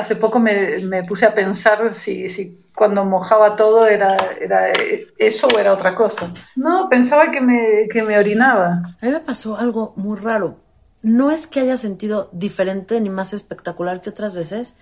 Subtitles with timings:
[0.00, 4.72] hace poco me, me, puse a pensar si, si cuando mojaba todo era, era
[5.18, 6.32] eso o era otra cosa.
[6.56, 8.82] No, pensaba que me, que me orinaba.
[9.00, 10.58] A mí me pasó algo muy raro.
[11.02, 14.74] No es que haya sentido diferente ni más espectacular que otras veces.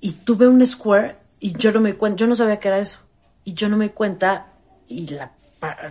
[0.00, 3.00] Y tuve un square y yo no me cuenta, yo no sabía que era eso.
[3.44, 4.52] Y yo no me cuenta
[4.86, 5.32] y la,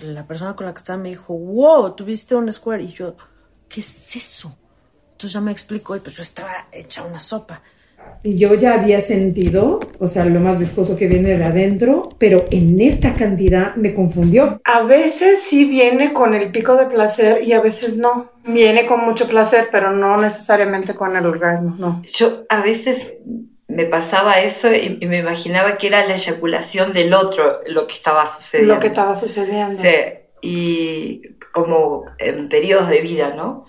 [0.01, 2.83] la persona con la que estaba me dijo, wow, tuviste un square.
[2.83, 3.15] Y yo,
[3.67, 4.55] ¿qué es eso?
[5.13, 7.61] Entonces ya me explicó y pues yo estaba hecha una sopa.
[8.23, 12.79] Yo ya había sentido, o sea, lo más viscoso que viene de adentro, pero en
[12.81, 14.59] esta cantidad me confundió.
[14.63, 18.31] A veces sí viene con el pico de placer y a veces no.
[18.45, 22.01] Viene con mucho placer, pero no necesariamente con el orgasmo, no.
[22.07, 23.13] Yo a veces
[23.67, 28.25] me pasaba eso y, me imaginaba que era la eyaculación del otro lo que estaba
[28.25, 28.75] sucediendo.
[28.75, 29.81] Lo que estaba sucediendo.
[29.81, 29.89] Sí,
[30.41, 31.21] y
[31.51, 33.65] como en periodos de vida, ¿no?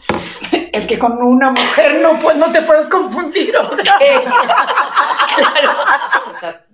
[0.73, 3.99] Es que con una mujer no, pues, no te puedes confundir, o sea.
[6.31, 6.65] o sea,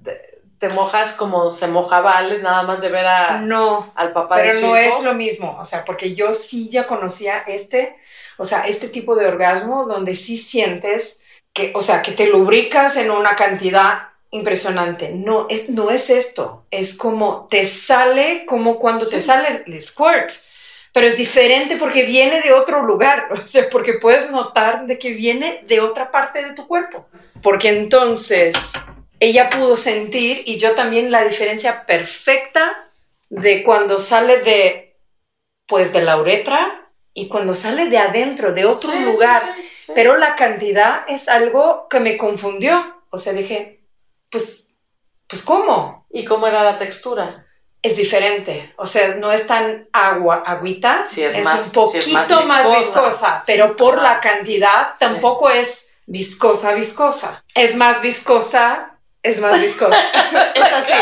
[0.58, 4.48] te, mojas como se mojaba Ale, nada más de ver a, no, al papá pero
[4.48, 7.98] de su no es lo mismo, o sea, porque yo sí ya conocía este,
[8.38, 11.22] o sea, este tipo de orgasmo donde sí sientes
[11.52, 15.12] que, o sea, que te lubricas en una cantidad impresionante.
[15.12, 20.30] No, es, no es esto, es como te sale como cuando te sale el squirt,
[20.94, 25.10] pero es diferente porque viene de otro lugar, o sea, porque puedes notar de que
[25.10, 27.06] viene de otra parte de tu cuerpo,
[27.42, 28.54] porque entonces
[29.18, 32.88] ella pudo sentir y yo también la diferencia perfecta
[33.28, 34.96] de cuando sale de,
[35.66, 39.42] pues, de la uretra y cuando sale de adentro, de otro lugar,
[39.96, 43.02] pero la cantidad es algo que me confundió.
[43.10, 43.80] O sea, dije,
[44.30, 44.68] pues,
[45.26, 46.06] pues ¿cómo?
[46.10, 47.43] ¿Y cómo era la textura?
[47.84, 53.76] Es diferente, o sea, no es tan agua, agüita, es, un poquito más viscosa, pero
[53.76, 57.44] por la cantidad tampoco es viscosa, viscosa.
[57.54, 59.98] Es más viscosa, es más viscosa.
[60.54, 60.92] es así.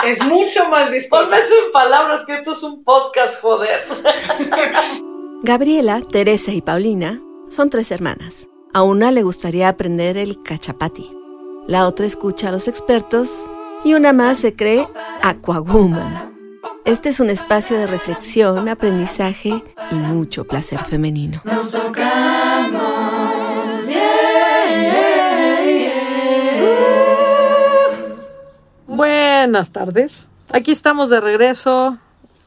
[0.06, 1.24] es mucho más viscosa.
[1.24, 3.86] Ponme eso en palabras que esto es un podcast, joder.
[5.42, 7.20] Gabriela, Teresa y Paulina
[7.50, 8.48] son tres hermanas.
[8.72, 11.10] A una le gustaría aprender el cachapati,
[11.66, 13.50] la otra escucha a los expertos
[13.84, 14.86] y una más se cree
[15.22, 16.32] Aquawoman.
[16.84, 21.42] Este es un espacio de reflexión, aprendizaje y mucho placer femenino.
[28.86, 30.26] Buenas tardes.
[30.52, 31.98] Aquí estamos de regreso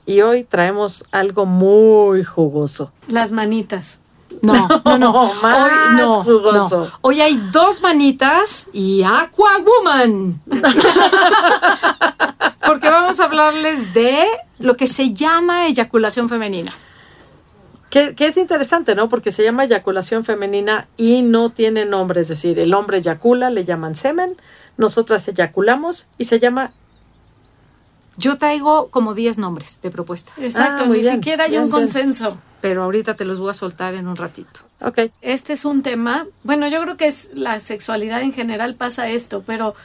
[0.06, 2.92] y hoy traemos algo muy jugoso.
[3.08, 4.00] Las manitas.
[4.46, 5.34] No, no, no.
[5.42, 6.92] Más hoy, no, jugoso.
[7.02, 10.42] Hoy hay dos manitas y Aqua Woman.
[12.66, 14.26] Porque vamos a hablarles de
[14.60, 16.74] lo que se llama eyaculación femenina.
[17.90, 19.08] Que, que, es interesante, ¿no?
[19.08, 22.22] Porque se llama eyaculación femenina y no tiene nombre.
[22.22, 24.36] Es decir, el hombre eyacula, le llaman semen,
[24.78, 26.72] nosotras eyaculamos y se llama
[28.18, 30.38] yo traigo como 10 nombres de propuestas.
[30.40, 34.08] Exacto, ah, ni siquiera hay un consenso, pero ahorita te los voy a soltar en
[34.08, 34.62] un ratito.
[34.82, 35.12] Ok.
[35.22, 39.44] Este es un tema, bueno, yo creo que es la sexualidad en general pasa esto,
[39.46, 39.76] pero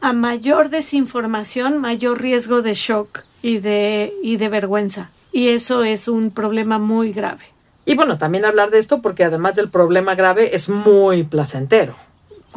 [0.00, 5.10] a mayor desinformación, mayor riesgo de shock y de, y de vergüenza.
[5.32, 7.44] Y eso es un problema muy grave.
[7.84, 11.94] Y bueno, también hablar de esto porque además del problema grave es muy placentero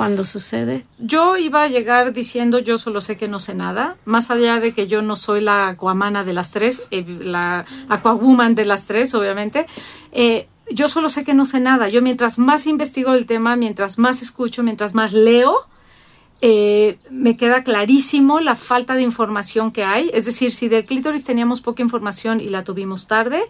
[0.01, 0.83] cuando sucede.
[0.97, 4.71] Yo iba a llegar diciendo yo solo sé que no sé nada, más allá de
[4.73, 9.13] que yo no soy la acuamana de las tres, eh, la aquawoman de las tres,
[9.13, 9.67] obviamente.
[10.11, 11.87] Eh, yo solo sé que no sé nada.
[11.87, 15.67] Yo mientras más investigo el tema, mientras más escucho, mientras más leo,
[16.41, 20.09] eh, me queda clarísimo la falta de información que hay.
[20.15, 23.43] Es decir, si del clítoris teníamos poca información y la tuvimos tarde,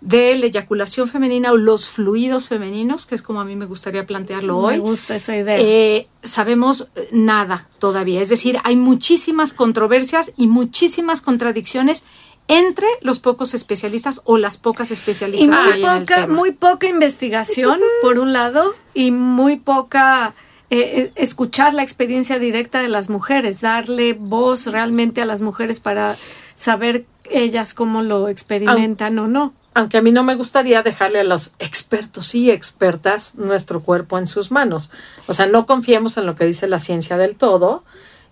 [0.00, 4.06] de la eyaculación femenina o los fluidos femeninos, que es como a mí me gustaría
[4.06, 4.74] plantearlo hoy.
[4.74, 5.58] Me gusta esa idea.
[5.58, 8.20] Eh, sabemos eh, nada todavía.
[8.20, 12.04] Es decir, hay muchísimas controversias y muchísimas contradicciones
[12.46, 16.34] entre los pocos especialistas o las pocas especialistas muy que hay poca, en el tema.
[16.34, 20.34] Muy poca investigación, por un lado, y muy poca
[20.70, 26.16] eh, escuchar la experiencia directa de las mujeres, darle voz realmente a las mujeres para
[26.54, 31.24] saber ellas cómo lo experimentan o no aunque a mí no me gustaría dejarle a
[31.24, 34.90] los expertos y expertas nuestro cuerpo en sus manos.
[35.26, 37.84] O sea, no confiemos en lo que dice la ciencia del todo.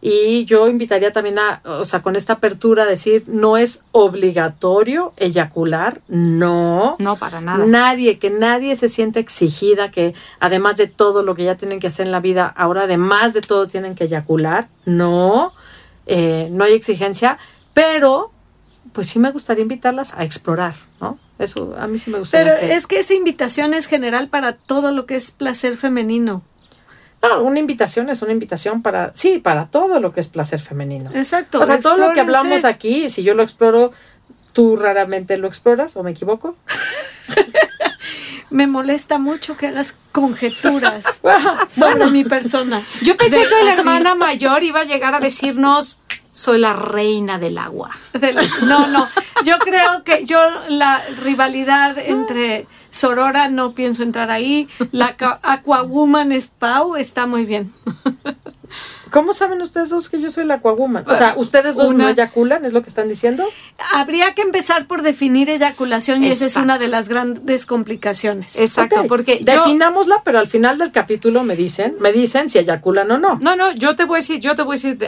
[0.03, 5.15] Y yo invitaría también a, o sea, con esta apertura a decir, no es obligatorio
[5.17, 6.97] eyacular, no.
[6.99, 7.65] No, para nada.
[7.67, 11.87] Nadie, que nadie se siente exigida, que además de todo lo que ya tienen que
[11.87, 15.55] hacer en la vida, ahora además de todo tienen que eyacular, no.
[16.07, 17.39] Eh, no hay exigencia,
[17.73, 18.31] pero
[18.93, 21.19] pues sí me gustaría invitarlas a explorar, ¿no?
[21.39, 22.39] Eso a mí sí me gusta.
[22.39, 26.43] Pero es que esa invitación es general para todo lo que es placer femenino.
[27.23, 31.11] No, una invitación es una invitación para, sí, para todo lo que es placer femenino.
[31.15, 31.61] Exacto.
[31.61, 33.93] O sea, todo lo que hablamos aquí, si yo lo exploro,
[34.53, 36.57] tú raramente lo exploras o me equivoco.
[38.49, 41.05] Me molesta mucho que hagas conjeturas
[41.69, 42.81] sobre mi persona.
[43.03, 46.01] Yo pensé De- que la así, hermana mayor iba a llegar a decirnos,
[46.31, 47.91] soy la reina del agua.
[48.13, 48.37] del-
[48.67, 49.09] no, no.
[49.45, 50.39] Yo creo que yo
[50.69, 54.69] la rivalidad entre Sorora no pienso entrar ahí.
[54.93, 57.73] La Aquawoman es Pau, está muy bien.
[59.17, 61.05] ¿Cómo saben ustedes dos que yo soy la Aquawoman?
[61.09, 62.67] O sea, ¿ustedes dos no eyaculan?
[62.67, 63.49] ¿Es lo que están diciendo?
[63.95, 68.61] Habría que empezar por definir eyaculación y esa es una de las grandes complicaciones.
[68.61, 73.11] Exacto, porque yo, Definámosla, pero al final del capítulo me dicen, me dicen si eyaculan
[73.11, 73.39] o no.
[73.41, 74.99] No, no, yo te voy a decir, yo te voy a decir,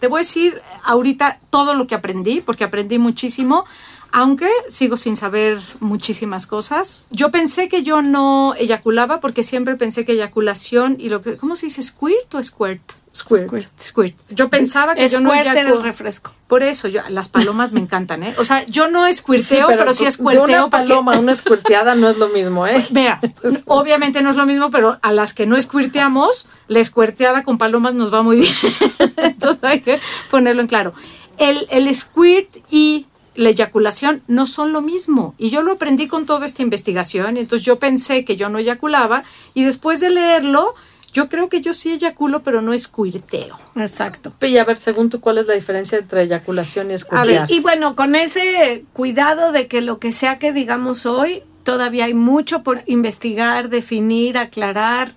[0.00, 3.64] te voy a decir ahorita todo lo que aprendí, porque aprendí muchísimo,
[4.12, 7.06] aunque sigo sin saber muchísimas cosas.
[7.10, 11.56] Yo pensé que yo no eyaculaba porque siempre pensé que eyaculación y lo que, ¿cómo
[11.56, 11.82] se dice?
[11.82, 12.82] ¿Squirt o squirt?
[13.14, 13.64] Squirt.
[13.80, 14.16] Squirt.
[14.30, 15.84] Yo pensaba que yo no Squirt en el eyaculaba.
[15.84, 16.32] refresco.
[16.46, 18.34] Por eso, yo, las palomas me encantan, ¿eh?
[18.38, 22.28] O sea, yo no Sí, squirteo, pero, sí una paloma una escuerteada no es lo
[22.28, 22.84] mismo, ¿eh?
[22.90, 23.20] Vea,
[23.66, 27.94] obviamente no es lo mismo, pero a las que no escuirteamos, la escuerteada con palomas
[27.94, 28.54] nos va muy bien.
[29.16, 30.00] Entonces hay que
[30.30, 30.92] ponerlo en claro.
[31.38, 35.34] El, el squirt y la eyaculación no son lo mismo.
[35.38, 37.36] Y yo lo aprendí con toda esta investigación.
[37.36, 39.24] Entonces yo pensé que yo no eyaculaba
[39.54, 40.74] y después de leerlo,
[41.12, 43.58] yo creo que yo sí eyaculo, pero no escuirteo.
[43.76, 44.32] Exacto.
[44.40, 47.48] Y a ver, según tú, ¿cuál es la diferencia entre eyaculación y A escuertear?
[47.48, 52.06] ver, y bueno, con ese cuidado de que lo que sea que digamos hoy, todavía
[52.06, 55.14] hay mucho por investigar, definir, aclarar,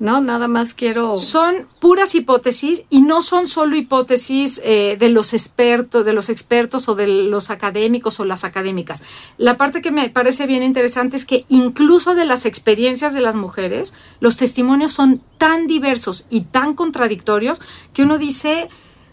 [0.00, 0.20] ¿no?
[0.20, 1.14] Nada más quiero...
[1.14, 6.88] Son puras hipótesis y no son solo hipótesis eh, de los expertos, de los expertos
[6.88, 9.04] o de los académicos o las académicas.
[9.38, 13.36] La parte que me parece bien interesante es que incluso de las experiencias de las
[13.36, 17.60] mujeres, los testimonios son tan diversos y tan contradictorios
[17.92, 18.68] que uno dice,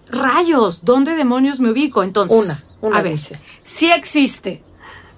[0.09, 2.01] rayos, ¿dónde demonios me ubico?
[2.01, 3.39] Entonces, Una, una a ver, dice.
[3.63, 4.63] Sí existe.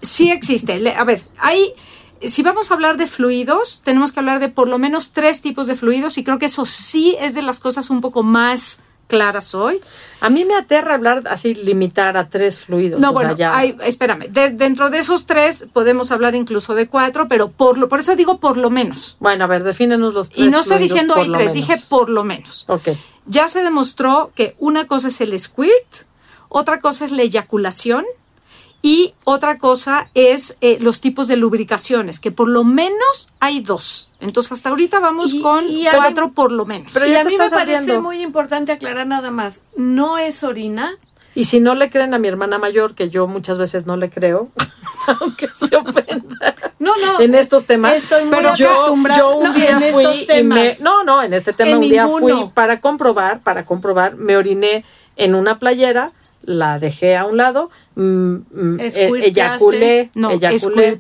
[0.01, 0.79] Sí existe.
[0.79, 1.73] Le- A ver, hay,
[2.21, 5.67] si vamos a hablar de fluidos, tenemos que hablar de por lo menos tres tipos
[5.67, 9.55] de fluidos y creo que eso sí es de las cosas un poco más claras
[9.55, 9.79] hoy.
[10.21, 12.99] A mí me aterra hablar así, limitar a tres fluidos.
[12.99, 16.75] No, o sea, bueno, ya- hay- espérame, de- dentro de esos tres podemos hablar incluso
[16.75, 19.17] de cuatro, pero por, lo, por eso digo por lo menos.
[19.19, 21.53] Bueno, a ver, defínenos los tres Y no estoy diciendo hay tres, menos.
[21.53, 22.65] dije por lo menos.
[22.67, 22.89] Ok.
[23.25, 26.05] Ya se demostró que una cosa es el squirt,
[26.47, 28.05] otra cosa es la eyaculación
[28.81, 34.11] y otra cosa es eh, los tipos de lubricaciones, que por lo menos hay dos.
[34.21, 36.91] Entonces hasta ahorita vamos Y- con y a mí- cuatro por lo menos.
[36.93, 38.01] Pero y ya a mí me parece abriendo.
[38.01, 39.63] muy importante aclarar nada más.
[39.75, 40.97] No es orina.
[41.35, 44.09] Y si no le creen a mi hermana mayor, que yo muchas veces no le
[44.09, 44.49] creo,
[45.21, 47.19] aunque se ofenda No, no.
[47.21, 50.17] en estos temas, Estoy muy pero yo, acostumbrada- yo un no, día en fui estos
[50.21, 50.57] y temas.
[50.79, 54.37] me, no, no, en este tema En un día fui para comprobar, para comprobar, me
[54.37, 54.83] oriné
[55.17, 56.11] en una playera,
[56.49, 59.27] la dejé a un lado, mm, mm, Escuirteaste.
[59.27, 60.99] eyaculé, no, eyaculé.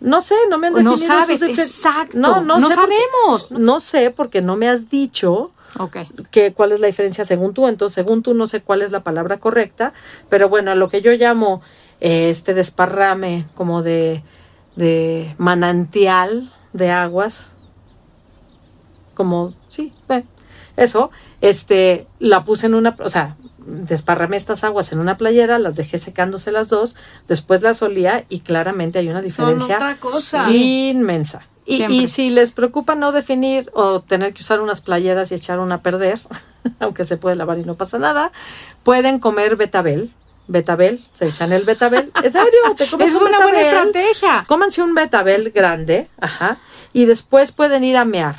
[0.00, 2.18] No sé, no me han No definido sabes, esos dife- exacto.
[2.18, 3.50] No, no, No sé porque- sabemos.
[3.52, 5.98] no sé porque no me has dicho Ok.
[6.32, 7.68] que cuál es la diferencia según tú.
[7.68, 9.92] Entonces, según tú, no sé cuál es la palabra correcta,
[10.28, 11.62] pero bueno, a lo que yo llamo
[12.00, 14.24] eh, este desparrame como de,
[14.74, 17.54] de manantial de aguas,
[19.14, 20.24] como, sí, ve,
[20.76, 21.10] eso,
[21.42, 23.36] este, la puse en una, o sea,
[23.70, 26.96] desparramé estas aguas en una playera, las dejé secándose las dos,
[27.28, 30.50] después las olía y claramente hay una Son diferencia otra cosa.
[30.50, 31.46] inmensa.
[31.66, 35.76] Y, si les preocupa no definir o tener que usar unas playeras y echar una
[35.76, 36.18] a perder,
[36.80, 38.32] aunque se puede lavar y no pasa nada,
[38.82, 40.12] pueden comer betabel.
[40.48, 42.10] Betabel, se echan el betabel.
[42.24, 42.58] ¿En serio?
[42.76, 44.44] ¿Te comes Es un una buena estrategia.
[44.48, 46.58] Cómanse un betabel grande, ajá,
[46.92, 48.34] y después pueden ir a mear.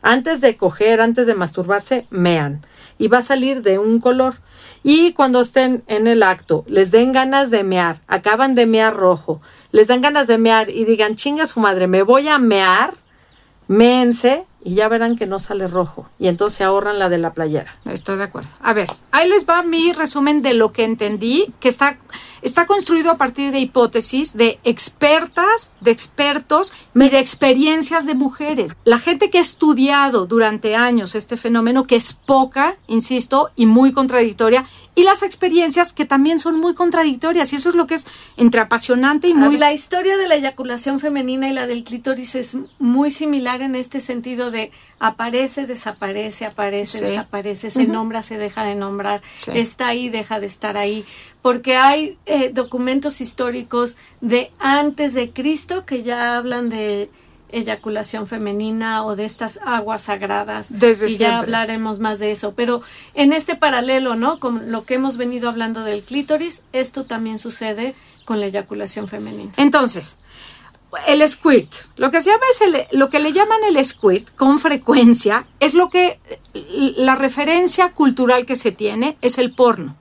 [0.00, 2.64] Antes de coger, antes de masturbarse, mean.
[2.96, 4.36] Y va a salir de un color.
[4.82, 9.40] Y cuando estén en el acto, les den ganas de mear, acaban de mear rojo,
[9.72, 12.94] les dan ganas de mear y digan, chinga su madre, me voy a mear,
[13.68, 16.08] méense y ya verán que no sale rojo.
[16.18, 17.76] Y entonces ahorran la de la playera.
[17.84, 18.50] Estoy de acuerdo.
[18.60, 21.98] A ver, ahí les va mi resumen de lo que entendí, que está,
[22.42, 28.76] está construido a partir de hipótesis de expertas, de expertos y de experiencias de mujeres.
[28.84, 33.92] La gente que ha estudiado durante años este fenómeno, que es poca, insisto, y muy
[33.92, 38.06] contradictoria, y las experiencias que también son muy contradictorias, y eso es lo que es
[38.36, 39.56] entre apasionante y muy...
[39.56, 44.00] La historia de la eyaculación femenina y la del clítoris es muy similar en este
[44.00, 47.04] sentido de aparece, desaparece, aparece, Sí.
[47.04, 49.52] desaparece, se nombra, se deja de nombrar, Sí.
[49.54, 51.04] está ahí, deja de estar ahí,
[51.40, 57.08] porque hay eh, documentos históricos de antes de Cristo que ya hablan de
[57.52, 60.78] eyaculación femenina o de estas aguas sagradas.
[60.78, 62.54] Desde y ya hablaremos más de eso.
[62.54, 62.82] Pero
[63.14, 64.40] en este paralelo, ¿no?
[64.40, 69.52] Con lo que hemos venido hablando del clítoris, esto también sucede con la eyaculación femenina.
[69.56, 70.18] Entonces,
[71.06, 74.58] el squirt, lo que se llama es el, lo que le llaman el squirt con
[74.58, 76.18] frecuencia es lo que
[76.52, 79.96] la referencia cultural que se tiene es el porno.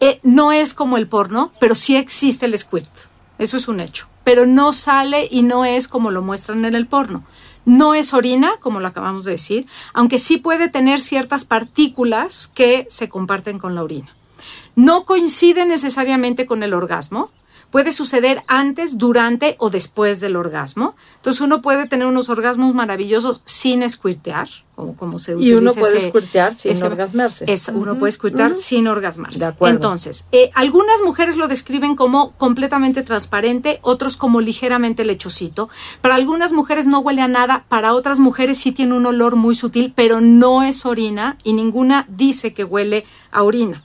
[0.00, 2.90] Eh, no es como el porno, pero sí existe el squirt.
[3.38, 4.08] Eso es un hecho.
[4.26, 7.22] Pero no sale y no es como lo muestran en el porno.
[7.64, 12.88] No es orina, como lo acabamos de decir, aunque sí puede tener ciertas partículas que
[12.90, 14.08] se comparten con la orina.
[14.74, 17.30] No coincide necesariamente con el orgasmo.
[17.76, 20.96] Puede suceder antes, durante o después del orgasmo.
[21.16, 25.74] Entonces uno puede tener unos orgasmos maravillosos sin squirtear, como, como se Y utiliza uno
[25.74, 27.44] puede squirtear sin ese- orgasmarse.
[27.46, 29.40] es, uno puede squirtear sin orgasmarse.
[29.40, 29.74] De acuerdo.
[29.76, 35.68] Entonces, eh, algunas mujeres lo describen como completamente transparente, otros como ligeramente lechosito.
[36.00, 39.54] Para algunas mujeres no huele a nada, para otras mujeres sí tiene un olor muy
[39.54, 43.84] sutil, pero no es orina y ninguna dice que huele a orina.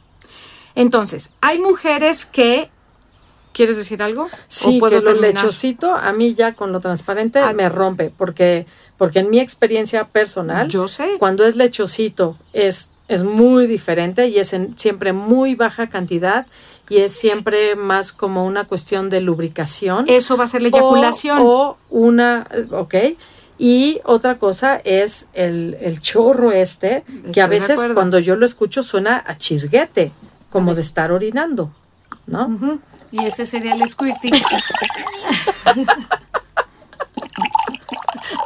[0.76, 2.72] Entonces, hay mujeres que...
[3.54, 4.30] ¿Quieres decir algo?
[4.48, 5.34] Sí, ¿O puedo que lo terminar?
[5.44, 7.54] lechosito a mí ya con lo transparente Ah.
[7.54, 8.66] me rompe, porque,
[8.98, 11.18] porque en mi experiencia personal, Yo sé.
[11.20, 16.46] cuando es lechosito es, es muy diferente y es en siempre muy baja cantidad
[16.90, 20.06] y es siempre más como una cuestión de lubricación.
[20.08, 21.40] Eso va a ser la eyaculación.
[21.42, 22.96] O, o una, ok.
[23.58, 27.04] Y otra cosa es el, el chorro este,
[27.34, 30.12] que a veces cuando yo lo escucho suena a chisguete,
[30.50, 31.72] como de estar orinando,
[32.32, 32.80] ¿no?
[33.12, 34.34] Y ese sería el squirting.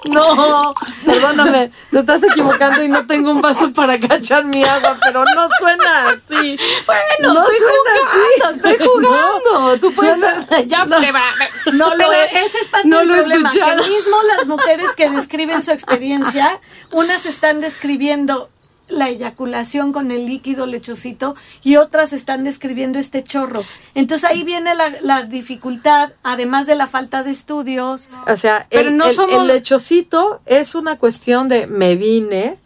[0.09, 0.73] No,
[1.05, 5.47] perdóname, te estás equivocando y no tengo un vaso para cachar mi agua, pero no
[5.59, 6.55] suena así.
[6.85, 9.79] Bueno, No estoy suena jugando, estoy jugando.
[9.79, 10.19] Tú puedes.
[10.19, 11.23] Suena- ya se va.
[11.73, 13.83] No lo ese es parte no del lo problema, escuchado.
[13.83, 16.59] que mismo las mujeres que describen su experiencia,
[16.91, 18.49] unas están describiendo
[18.87, 23.63] la eyaculación con el líquido lechosito y otras están describiendo este chorro.
[23.95, 28.09] Entonces ahí viene la, la dificultad, además de la falta de estudios.
[28.27, 32.57] O sea, Pero el, no el- somos- el lechocito es una cuestión de me vine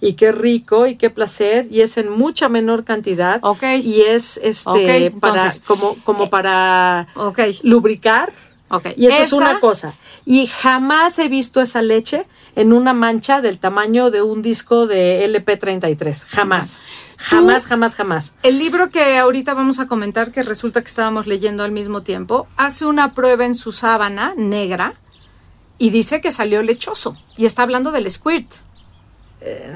[0.00, 3.40] y qué rico y qué placer y es en mucha menor cantidad
[3.82, 7.40] y es este para entonces, como como para Ok.
[7.64, 8.32] lubricar
[8.70, 8.88] Ok.
[8.96, 9.94] y eso es Esa- una cosa
[10.26, 15.24] y jamás he visto esa leche en una mancha del tamaño de un disco de
[15.24, 16.80] LP33 jamás
[17.16, 21.64] jamás jamás jamás El libro que ahorita vamos a comentar, que resulta que estábamos leyendo
[21.64, 24.94] al mismo tiempo, hace una prueba en su sábana negra
[25.78, 27.16] y dice que salió lechoso.
[27.36, 28.50] Y está hablando del squirt.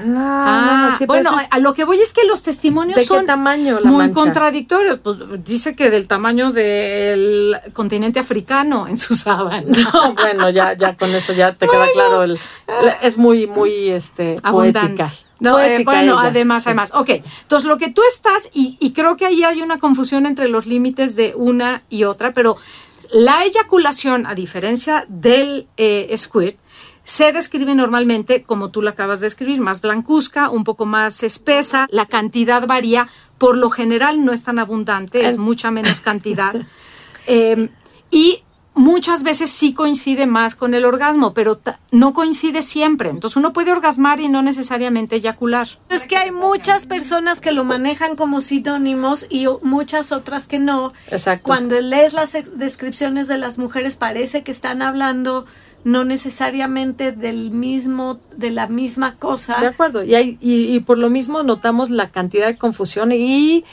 [0.05, 3.01] No, Ah, no, pero bueno, es- a lo que voy es que los testimonios ¿De
[3.03, 4.13] qué son tamaño la muy mancha?
[4.15, 4.99] contradictorios.
[4.99, 9.63] Pues dice que del tamaño del continente africano en su sábana.
[9.93, 12.23] No, bueno, ya, ya con eso ya te queda claro.
[12.23, 12.39] El,
[13.01, 15.03] es muy, muy este, abundante.
[15.03, 15.11] poética.
[15.39, 16.69] No, eh, bueno, ella, además, sí.
[16.69, 16.91] además.
[16.93, 20.47] Ok, entonces lo que tú estás, y, y creo que ahí hay una confusión entre
[20.47, 22.55] los límites de una y otra, pero
[23.11, 26.55] la eyaculación, a diferencia del eh, squirt,
[27.03, 31.87] se describe normalmente, como tú la acabas de escribir, más blancuzca, un poco más espesa,
[31.91, 36.55] la cantidad varía, por lo general no es tan abundante, es mucha menos cantidad.
[37.27, 37.69] Eh,
[38.09, 38.43] y
[38.75, 41.59] muchas veces sí coincide más con el orgasmo, pero
[41.91, 43.09] no coincide siempre.
[43.09, 45.67] Entonces uno puede orgasmar y no necesariamente eyacular.
[45.89, 50.93] Es que hay muchas personas que lo manejan como sinónimos y muchas otras que no.
[51.11, 51.43] Exacto.
[51.43, 55.45] Cuando lees las descripciones de las mujeres parece que están hablando
[55.83, 59.57] no necesariamente del mismo, de la misma cosa.
[59.59, 60.03] De acuerdo.
[60.03, 63.65] Y, hay, y, y por lo mismo notamos la cantidad de confusión y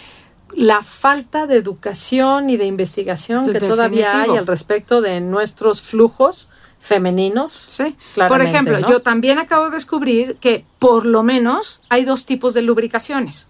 [0.53, 3.77] la falta de educación y de investigación que Definitivo.
[3.77, 6.49] todavía hay al respecto de nuestros flujos
[6.81, 7.67] femeninos.
[7.69, 7.95] Sí.
[8.15, 8.89] Por ejemplo, ¿no?
[8.89, 13.49] yo también acabo de descubrir que por lo menos hay dos tipos de lubricaciones.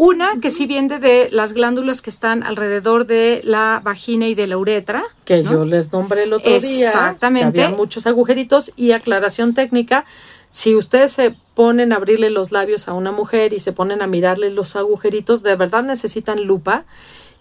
[0.00, 4.46] Una que sí viene de las glándulas que están alrededor de la vagina y de
[4.46, 5.02] la uretra.
[5.24, 5.50] que ¿no?
[5.50, 6.86] yo les nombré el otro día.
[6.86, 7.64] Exactamente.
[7.64, 10.04] había muchos agujeritos y aclaración técnica.
[10.50, 14.06] Si ustedes se ponen a abrirle los labios a una mujer y se ponen a
[14.06, 16.84] mirarle los agujeritos, de verdad necesitan lupa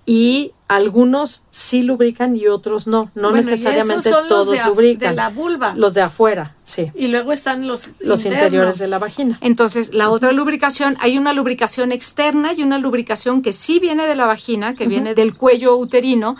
[0.10, 3.12] y algunos sí lubrican y otros no.
[3.14, 5.10] No Bueno, necesariamente todos de lubrican.
[5.12, 5.74] de la vulva.
[5.76, 6.92] Los de afuera, sí.
[6.96, 8.46] Y luego están los, Los internos.
[8.46, 9.38] interiores de la vagina.
[9.42, 14.16] Entonces, la otra lubricación, hay una lubricación externa y una lubricación que sí viene de
[14.16, 16.38] la vagina, que viene del cuello uterino.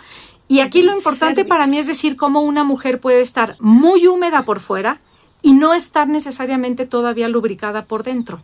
[0.48, 4.42] Y aquí lo importante para mí es decir cómo una mujer puede estar muy húmeda
[4.44, 4.98] por fuera
[5.42, 8.40] y no estar necesariamente todavía lubricada por dentro.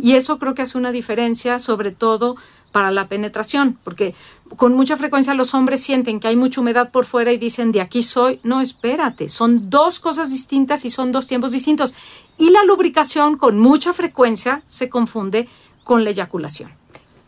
[0.00, 2.36] Y eso creo que hace una diferencia, sobre todo
[2.70, 4.14] para la penetración, porque
[4.56, 7.80] con mucha frecuencia los hombres sienten que hay mucha humedad por fuera y dicen de
[7.80, 8.40] aquí soy.
[8.42, 11.94] No, espérate, son dos cosas distintas y son dos tiempos distintos.
[12.36, 15.48] Y la lubricación con mucha frecuencia se confunde
[15.84, 16.72] con la eyaculación.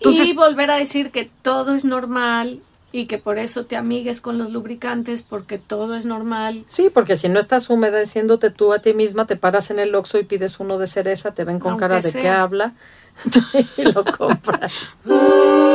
[0.01, 2.61] y volver a decir que todo es normal
[2.93, 6.65] y que por eso te amigues con los lubricantes porque todo es normal.
[6.67, 10.19] Sí, porque si no estás humedeciéndote tú a ti misma, te paras en el oxo
[10.19, 12.75] y pides uno de cereza, te ven con cara de que habla
[13.77, 14.97] y lo compras.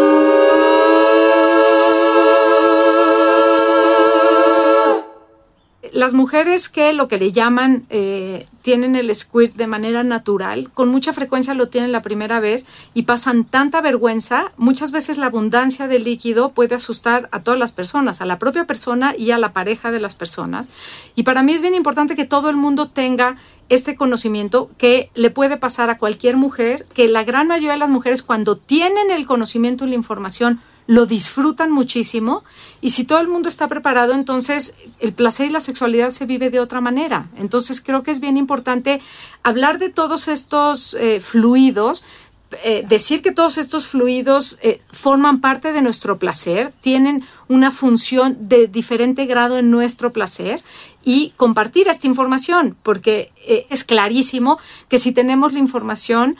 [5.93, 10.89] las mujeres que lo que le llaman eh, tienen el squirt de manera natural, con
[10.89, 15.87] mucha frecuencia lo tienen la primera vez y pasan tanta vergüenza, muchas veces la abundancia
[15.87, 19.53] de líquido puede asustar a todas las personas, a la propia persona y a la
[19.53, 20.71] pareja de las personas.
[21.15, 23.35] Y para mí es bien importante que todo el mundo tenga
[23.69, 27.89] este conocimiento que le puede pasar a cualquier mujer, que la gran mayoría de las
[27.89, 30.59] mujeres cuando tienen el conocimiento y la información
[30.91, 32.43] lo disfrutan muchísimo
[32.81, 36.49] y si todo el mundo está preparado, entonces el placer y la sexualidad se vive
[36.49, 37.29] de otra manera.
[37.37, 38.99] Entonces creo que es bien importante
[39.41, 42.03] hablar de todos estos eh, fluidos,
[42.65, 48.49] eh, decir que todos estos fluidos eh, forman parte de nuestro placer, tienen una función
[48.49, 50.61] de diferente grado en nuestro placer
[51.05, 53.31] y compartir esta información, porque
[53.69, 56.35] es clarísimo que si tenemos la información,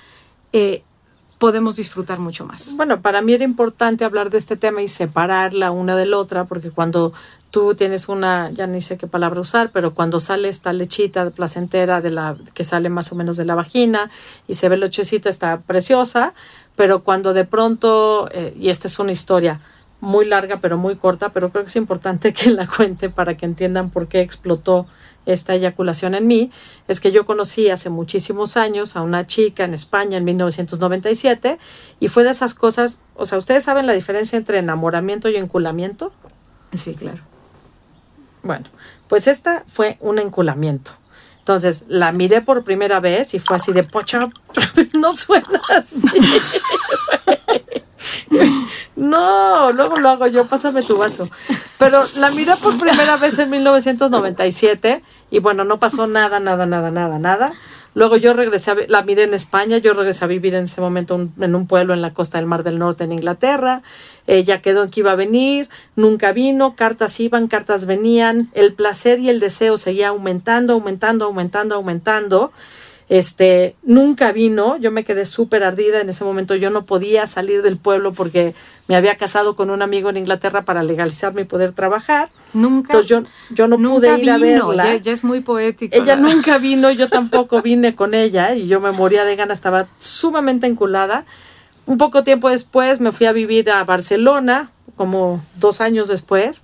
[1.42, 2.78] podemos disfrutar mucho más.
[2.78, 6.46] Bueno, para mí era importante hablar de este tema y separarla una de la otra,
[6.46, 7.14] porque cuando
[7.50, 12.00] tú tienes una, ya ni sé qué palabra usar, pero cuando sale esta lechita placentera
[12.00, 14.12] de la que sale más o menos de la vagina
[14.48, 16.36] y se ve lechecita está preciosa,
[16.76, 19.62] pero cuando de pronto, eh, y esta es una historia
[20.00, 23.48] muy larga pero muy corta, pero creo que es importante que la cuente para que
[23.48, 24.86] entiendan por qué explotó
[25.26, 26.52] esta eyaculación en mí
[26.88, 31.60] es que yo conocí hace muchísimos años a una chica en España en 1997
[32.00, 36.12] y fue de esas cosas, o sea, ¿ustedes saben la diferencia entre enamoramiento y enculamiento?
[36.74, 37.20] Sí, claro.
[38.44, 38.66] Bueno,
[39.08, 40.92] pues esta fue un enculamiento.
[41.40, 44.28] Entonces la miré por primera vez y fue así de pocha,
[45.00, 46.02] no suena así.
[48.96, 51.28] No, luego lo hago yo, pásame tu vaso.
[51.80, 56.92] Pero la miré por primera vez en 1997 y bueno, no pasó nada, nada, nada,
[56.92, 57.54] nada, nada.
[57.94, 61.28] Luego yo regresé, a, la miré en España, yo regresé a vivir en ese momento
[61.40, 63.82] en un pueblo en la costa del Mar del Norte en Inglaterra.
[64.28, 69.20] Ella quedó en que iba a venir, nunca vino, cartas iban, cartas venían, el placer
[69.20, 72.54] y el deseo seguía aumentando, aumentando, aumentando, aumentando.
[73.12, 77.62] Este, nunca vino, yo me quedé súper ardida en ese momento, yo no podía salir
[77.62, 78.56] del pueblo porque
[78.88, 82.30] me había casado con un amigo en Inglaterra para legalizarme y poder trabajar.
[82.54, 82.94] Nunca.
[82.94, 84.96] Entonces yo, yo no pude ir a verla.
[84.96, 85.94] Ya, es muy poético.
[85.94, 89.90] Ella nunca vino, yo tampoco vine con ella y yo me moría de ganas, estaba
[89.98, 91.26] sumamente enculada.
[91.86, 96.64] Un poco tiempo después me fui a vivir a Barcelona, como dos años después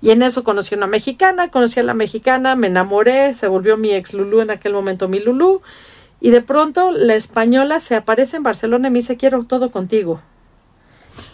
[0.00, 3.76] y en eso conocí a una mexicana, conocí a la mexicana, me enamoré, se volvió
[3.76, 5.60] mi ex Lulú en aquel momento mi Lulú.
[6.20, 10.20] Y de pronto la española se aparece en Barcelona y me dice, quiero todo contigo.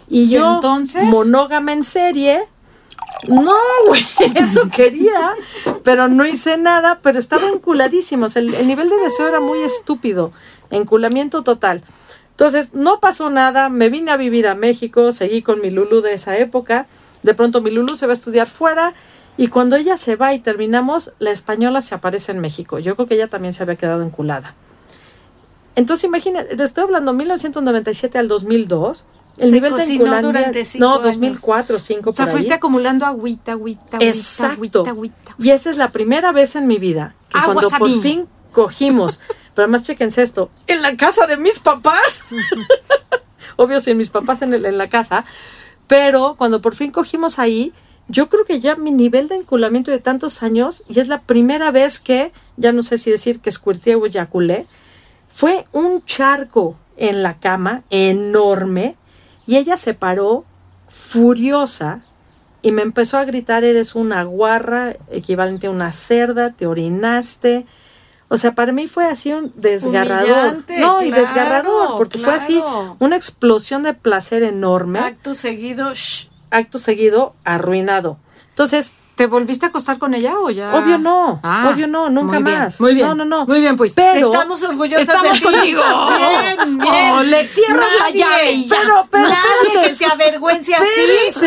[0.08, 1.04] Y yo, entonces?
[1.04, 2.40] monógama en serie,
[3.30, 3.52] no,
[3.86, 4.04] güey,
[4.36, 5.34] eso quería,
[5.82, 8.26] pero no hice nada, pero estaba enculadísimo.
[8.34, 10.32] el, el nivel de deseo era muy estúpido,
[10.70, 11.82] enculamiento total.
[12.30, 16.14] Entonces, no pasó nada, me vine a vivir a México, seguí con mi Lulú de
[16.14, 16.86] esa época
[17.24, 18.94] de pronto mi Lulu se va a estudiar fuera
[19.36, 22.78] y cuando ella se va y terminamos, la española se aparece en México.
[22.78, 24.54] Yo creo que ella también se había quedado enculada.
[25.74, 29.06] Entonces imagínate, estoy hablando 1997 al 2002.
[29.38, 30.78] El nivel de enculancia.
[30.78, 32.10] No, 2004, 2005.
[32.10, 34.84] O sea, fuiste acumulando agüita, agüita, agüita, Exacto.
[34.86, 39.18] Agüita, Y esa es la primera vez en mi vida que cuando por fin cogimos,
[39.54, 42.26] pero además chequense esto, en la casa de mis papás.
[43.56, 45.24] Obvio, sin mis papás en, el, en la casa
[45.86, 47.72] pero cuando por fin cogimos ahí,
[48.08, 51.70] yo creo que ya mi nivel de enculamiento de tantos años, y es la primera
[51.70, 54.66] vez que, ya no sé si decir que squirté o eyaculé,
[55.28, 58.96] fue un charco en la cama enorme
[59.46, 60.44] y ella se paró
[60.88, 62.04] furiosa
[62.62, 67.66] y me empezó a gritar, eres una guarra, equivalente a una cerda, te orinaste.
[68.34, 70.64] O sea, para mí fue así un desgarrador.
[70.78, 72.60] no, y desgarrador, porque fue así
[72.98, 74.98] una explosión de placer enorme.
[74.98, 75.92] Acto seguido,
[76.50, 78.18] acto seguido, arruinado.
[78.50, 80.74] Entonces, ¿Te volviste a acostar con ella o ya?
[80.74, 82.80] Obvio no, Ah, obvio no, nunca muy bien, más.
[82.80, 83.06] Muy bien.
[83.06, 83.46] No, no, no.
[83.46, 83.92] Muy bien, pues.
[83.94, 85.44] Pero Estamos orgullosos Estamos de ti.
[85.44, 85.82] contigo.
[86.18, 87.10] Bien, bien.
[87.12, 88.76] Oh, le cierras la Nadie, llave y ya.
[88.80, 89.88] Pero, pero, Nadie espérate.
[89.88, 90.84] que se avergüence así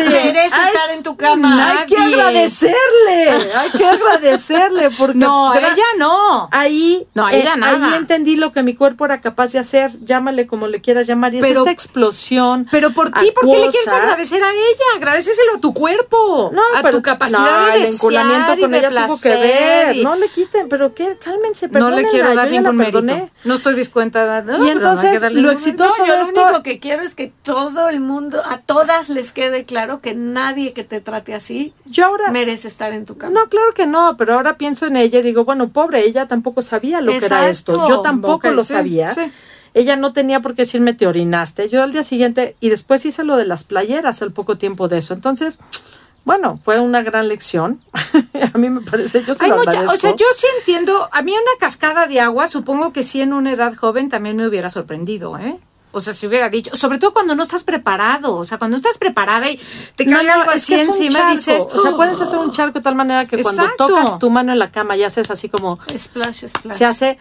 [0.54, 1.70] Hay- estar en tu cama.
[1.80, 2.14] Hay que Nadie.
[2.14, 6.48] agradecerle, hay que agradecerle porque No, gra- ella no.
[6.50, 7.88] Ahí, No, eh, ella nada.
[7.90, 11.34] ahí entendí lo que mi cuerpo era capaz de hacer, llámale como le quieras llamar,
[11.34, 12.66] y es Pero- esta explosión.
[12.70, 14.84] Pero por ti, ¿por qué le quieres agradecer a ella?
[14.96, 16.50] Agradeceselo a tu cuerpo.
[16.52, 19.96] No, a pero tu capacidad de el enculamiento y con ella tuvo que ver.
[19.96, 23.02] y- No le quiten, pero qué, cálmense, No le quiero dar ningún mérito.
[23.44, 24.42] No estoy discuenta.
[24.42, 27.32] No, que entonces, lo exitoso No, yo de lo esto único que quiero es que
[27.42, 32.06] todo el mundo, a todas les quede claro que nadie que te trate así Yo
[32.06, 33.32] ahora merece estar en tu cama.
[33.32, 36.62] No, claro que no, pero ahora pienso en ella y digo, bueno, pobre, ella tampoco
[36.62, 37.88] sabía lo que era esto.
[37.88, 39.10] Yo tampoco lo sí, sabía.
[39.10, 39.22] sí.
[39.74, 41.68] Ella no tenía por qué decirme te orinaste.
[41.68, 44.98] Yo al día siguiente, y después hice lo de las playeras al poco tiempo de
[44.98, 45.12] eso.
[45.14, 45.60] Entonces,
[46.28, 47.80] bueno, fue una gran lección.
[48.54, 51.22] a mí me parece, yo se Hay lo mucha, o sea, yo sí entiendo, a
[51.22, 54.68] mí una cascada de agua, supongo que sí en una edad joven también me hubiera
[54.68, 55.58] sorprendido, ¿eh?
[55.90, 58.98] O sea, si hubiera dicho, sobre todo cuando no estás preparado, o sea, cuando estás
[58.98, 59.58] preparada y
[59.96, 62.38] te cae no, algo es así que es un encima, dices, o sea, puedes hacer
[62.38, 65.30] un charco de tal manera que cuando tocas tu mano en la cama y haces
[65.30, 66.76] así como Splash, splash.
[66.76, 67.18] se hace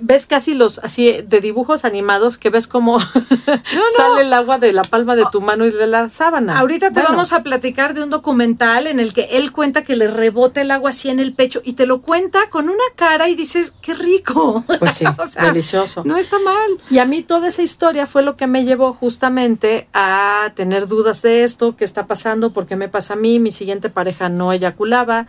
[0.00, 3.00] ves casi los así de dibujos animados que ves como
[3.96, 6.58] sale el agua de la palma de tu mano y de la sábana.
[6.58, 9.96] Ahorita te Bueno, vamos a platicar de un documental en el que él cuenta que
[9.96, 13.28] le rebota el agua así en el pecho y te lo cuenta con una cara
[13.28, 14.64] y dices, qué rico.
[14.78, 16.02] Pues sí, O sea, delicioso.
[16.04, 16.78] No está mal.
[16.90, 21.22] Y a mí toda esa historia fue lo que me llevó justamente a tener dudas
[21.22, 24.52] de esto, qué está pasando, por qué me pasa a mí, mi siguiente pareja no
[24.52, 25.26] eyaculaba.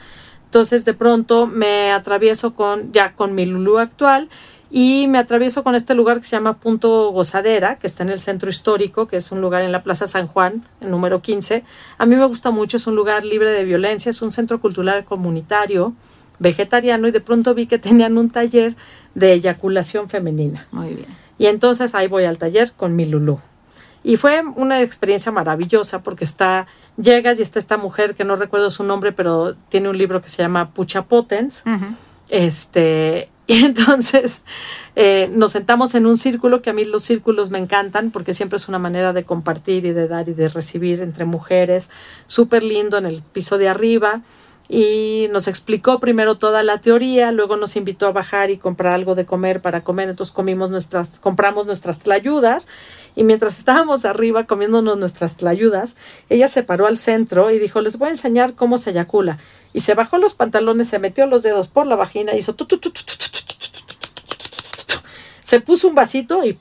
[0.50, 4.30] Entonces de pronto me atravieso con ya con mi Lulú actual
[4.72, 8.20] y me atravieso con este lugar que se llama Punto Gozadera, que está en el
[8.20, 11.64] centro histórico, que es un lugar en la Plaza San Juan, el número 15.
[12.00, 15.06] A mí me gusta mucho, es un lugar libre de violencia, es un centro cultural
[15.06, 15.94] comunitario,
[16.40, 18.76] vegetariano y de pronto vi que tenían un taller
[19.14, 20.66] de eyaculación femenina.
[20.72, 21.08] Muy bien.
[21.38, 23.40] Y entonces ahí voy al taller con mi Lulú.
[24.04, 28.70] Y fue una experiencia maravillosa porque está, llegas y está esta mujer que no recuerdo
[28.70, 31.64] su nombre, pero tiene un libro que se llama Pucha Potens.
[32.30, 34.44] Este, y entonces
[34.96, 38.58] eh, nos sentamos en un círculo, que a mí los círculos me encantan porque siempre
[38.58, 41.90] es una manera de compartir y de dar y de recibir entre mujeres.
[42.26, 44.22] Súper lindo en el piso de arriba
[44.72, 49.16] y nos explicó primero toda la teoría, luego nos invitó a bajar y comprar algo
[49.16, 52.68] de comer para comer, entonces comimos nuestras, compramos nuestras tlayudas
[53.16, 55.98] y mientras estábamos arriba comiéndonos nuestras tlayudas,
[56.30, 59.40] ella se paró al centro y dijo, les voy a enseñar cómo se eyacula.
[59.74, 62.56] Y se bajó los pantalones, se metió los dedos por la vagina, hizo
[65.44, 66.60] se puso un vasito y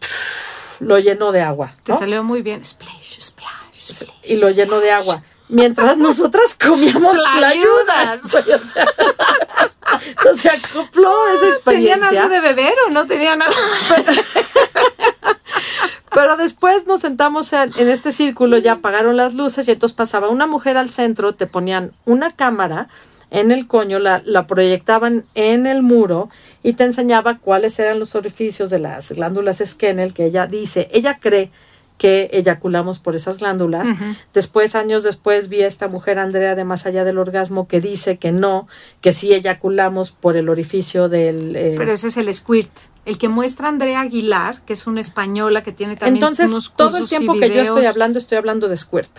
[0.81, 1.75] lo llenó de agua.
[1.85, 3.93] Te salió muy bien, splash, splash.
[3.93, 5.23] splash y lo llenó de agua.
[5.49, 8.21] Mientras nosotras comíamos tlayudas.
[9.91, 12.23] O sea, entonces acopló esa ¿Tenían experiencia.
[12.23, 13.51] algo de beber o no tenían nada?
[16.13, 20.29] Pero después nos sentamos en, en este círculo, ya apagaron las luces y entonces pasaba
[20.29, 22.89] una mujer al centro, te ponían una cámara
[23.31, 26.29] en el coño, la, la proyectaban en el muro
[26.63, 31.19] y te enseñaba cuáles eran los orificios de las glándulas Skennel que ella dice, ella
[31.21, 31.51] cree
[31.99, 33.91] que eyaculamos por esas glándulas.
[34.33, 38.17] Después, años después, vi a esta mujer, Andrea, de Más Allá del Orgasmo, que dice
[38.19, 38.69] que no,
[39.01, 41.57] que sí eyaculamos por el orificio del...
[41.57, 42.71] eh, Pero ese es el squirt.
[43.05, 46.89] El que muestra Andrea Aguilar, que es una española que tiene también Entonces, unos todo
[46.89, 49.11] el cursos tiempo que yo estoy hablando, estoy hablando de squirt.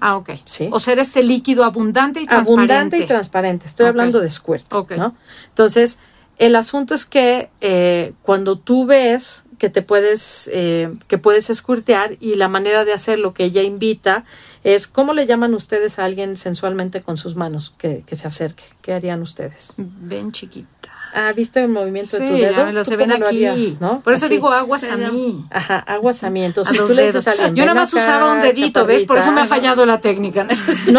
[0.00, 0.30] Ah, ok.
[0.44, 0.68] Sí.
[0.72, 2.74] O sea, este líquido abundante y transparente.
[2.74, 3.66] abundante y transparente.
[3.66, 4.72] Estoy hablando de squirt.
[4.72, 4.92] Ok.
[4.92, 5.14] ¿no?
[5.48, 5.98] Entonces,
[6.38, 12.16] el asunto es que eh, cuando tú ves que te puedes, eh, que puedes squirtear
[12.20, 14.24] y la manera de hacerlo que ella invita
[14.64, 18.64] es, ¿cómo le llaman ustedes a alguien sensualmente con sus manos que, que se acerque?
[18.82, 19.74] ¿Qué harían ustedes?
[19.76, 20.75] Ven chiquita.
[21.18, 22.70] Ah, ¿viste el movimiento de tu dedo?
[22.72, 23.46] lo ¿Tú se ven lo aquí.
[23.46, 24.00] harías, ¿no?
[24.02, 24.34] Por eso Así.
[24.34, 25.44] digo aguas a mí.
[25.50, 26.44] Ajá, aguas a mí.
[26.44, 29.04] Entonces, tú le dices a alguien, Yo "Ven nada más acá, usaba un dedito, ¿ves?
[29.04, 29.54] Por eso me ha chaparrita".
[29.68, 30.44] fallado la técnica.
[30.44, 30.52] No,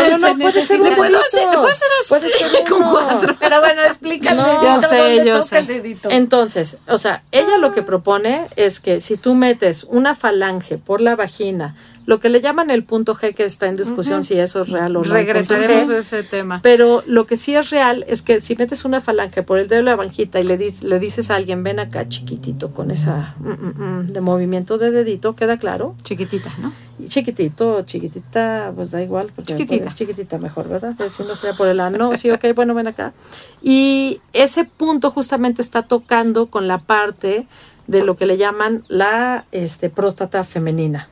[0.10, 1.64] no, no, Se puede ser un dedito.
[2.10, 2.92] Puede ser con uno.
[2.92, 3.36] cuatro.
[3.40, 4.42] Pero bueno, explícale.
[4.42, 5.60] No, yo sé, yo sé.
[5.60, 6.10] el dedito.
[6.10, 11.02] Entonces, o sea, ella lo que propone es que si tú metes una falange por
[11.02, 11.76] la vagina,
[12.08, 14.96] lo que le llaman el punto G, que está en discusión si eso es real
[14.96, 15.14] o no.
[15.14, 16.62] Regresaremos G, a ese tema.
[16.64, 19.80] Pero lo que sí es real es que si metes una falange por el dedo
[19.80, 23.36] de la vanjita y le, dis- le dices a alguien, ven acá chiquitito con esa
[23.40, 25.96] mm, mm, mm, de movimiento de dedito, ¿queda claro?
[26.02, 26.72] Chiquitita, ¿no?
[27.08, 29.32] Chiquitito, chiquitita, pues da igual.
[29.36, 29.94] porque Chiquitita.
[29.94, 30.96] chiquitita mejor, ¿verdad?
[30.98, 33.14] Pero si no sería por el ano, sí, ok, bueno, ven acá.
[33.62, 37.46] Y ese punto justamente está tocando con la parte
[37.88, 41.10] de lo que le llaman la este, próstata femenina,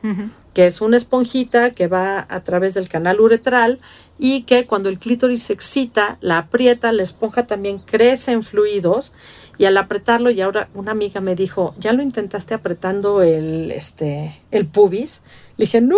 [0.53, 3.79] que es una esponjita que va a través del canal uretral
[4.19, 9.13] y que cuando el clítoris se excita, la aprieta, la esponja también crece en fluidos
[9.57, 14.41] y al apretarlo, y ahora una amiga me dijo, ¿ya lo intentaste apretando el, este,
[14.51, 15.21] el pubis?
[15.57, 15.97] Le dije, no.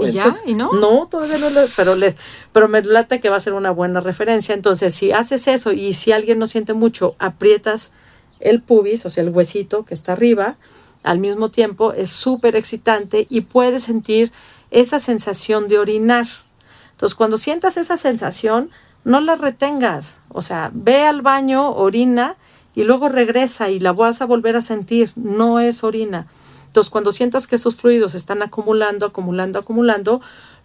[0.00, 0.34] ¿Y ya?
[0.46, 0.72] ¿Y no?
[0.72, 2.16] No, todavía no lo, pero les,
[2.52, 4.54] pero me late que va a ser una buena referencia.
[4.54, 7.92] Entonces, si haces eso y si alguien no siente mucho, aprietas
[8.40, 10.56] el pubis, o sea, el huesito que está arriba,
[11.02, 14.32] al mismo tiempo es súper excitante y puedes sentir
[14.70, 16.26] esa sensación de orinar.
[16.92, 18.70] Entonces, cuando sientas esa sensación,
[19.04, 20.20] no la retengas.
[20.28, 22.36] O sea, ve al baño, orina
[22.74, 25.10] y luego regresa y la vas a volver a sentir.
[25.16, 26.26] No es orina.
[26.66, 30.20] Entonces, cuando sientas que esos fluidos están acumulando, acumulando, acumulando,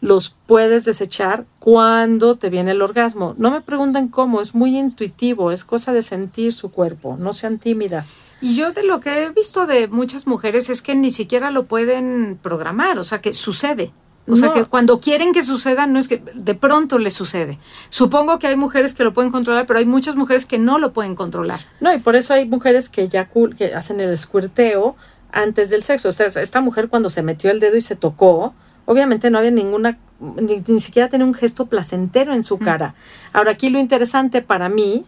[0.06, 3.34] los puedes desechar cuando te viene el orgasmo.
[3.39, 7.58] No me pregunten cómo, es muy intuitivo, es cosa de sentir su cuerpo, no sean
[7.58, 8.15] tímidas.
[8.39, 11.65] Y yo de lo que he visto de muchas mujeres es que ni siquiera lo
[11.65, 13.91] pueden programar, o sea, que sucede.
[14.28, 17.60] O sea, que cuando quieren que suceda, no es que de pronto les sucede.
[17.89, 20.94] Supongo que hay mujeres que lo pueden controlar, pero hay muchas mujeres que no lo
[20.94, 21.60] pueden controlar.
[21.80, 24.96] No, y por eso hay mujeres que ya que hacen el escuerteo
[25.32, 26.10] antes del sexo.
[26.10, 29.52] O sea, esta mujer cuando se metió el dedo y se tocó, obviamente no había
[29.52, 32.95] ninguna, ni, siquiera tenía un gesto placentero en su cara.
[33.34, 35.06] Ahora aquí lo interesante para mí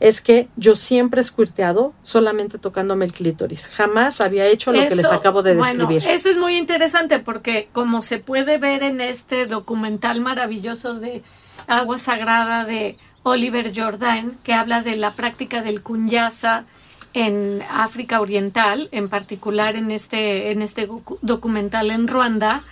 [0.00, 3.68] es que yo siempre he squirteado solamente tocándome el clítoris.
[3.68, 6.00] Jamás había hecho lo que les acabo de describir.
[6.00, 11.22] Bueno, eso es muy interesante porque como se puede ver en este documental maravilloso de
[11.66, 16.64] Agua Sagrada de Oliver Jordan, que habla de la práctica del kunyasa
[17.12, 20.88] en África Oriental, en particular en este, en este
[21.20, 22.62] documental en Ruanda,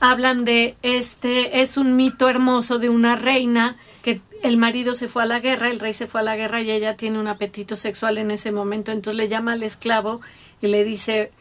[0.00, 5.22] hablan de este, es un mito hermoso de una reina que el marido se fue
[5.22, 7.76] a la guerra, el rey se fue a la guerra y ella tiene un apetito
[7.76, 10.20] sexual en ese momento, entonces le llama al esclavo
[10.60, 11.32] y le dice,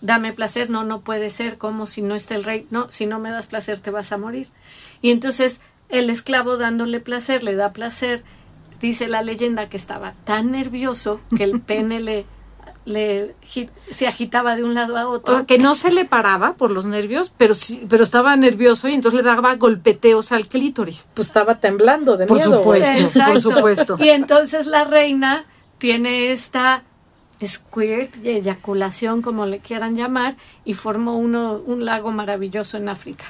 [0.00, 3.18] dame placer, no, no puede ser, como si no está el rey, no, si no
[3.18, 4.48] me das placer te vas a morir.
[5.02, 8.22] Y entonces el esclavo dándole placer, le da placer,
[8.80, 12.24] dice la leyenda que estaba tan nervioso que el pene le
[12.84, 13.34] le
[13.90, 15.46] se agitaba de un lado a otro.
[15.46, 19.22] Que no se le paraba por los nervios, pero sí, pero estaba nervioso y entonces
[19.22, 21.08] le daba golpeteos al clítoris.
[21.14, 22.58] Pues estaba temblando de por miedo.
[22.58, 23.96] Supuesto, por supuesto.
[23.98, 25.44] Y entonces la reina
[25.78, 26.82] tiene esta
[27.44, 33.24] squirt, eyaculación, como le quieran llamar, y formó uno, un lago maravilloso en África.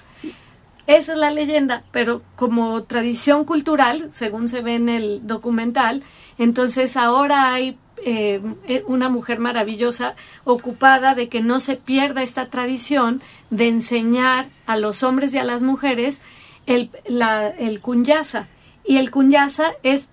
[0.87, 6.03] Esa es la leyenda, pero como tradición cultural, según se ve en el documental,
[6.37, 10.15] entonces ahora hay eh, eh, una mujer maravillosa
[10.45, 15.45] ocupada de que no se pierda esta tradición de enseñar a los hombres y a
[15.45, 16.21] las mujeres
[16.67, 18.49] el, la, el kunyasa.
[18.85, 20.11] Y el kunyasa es,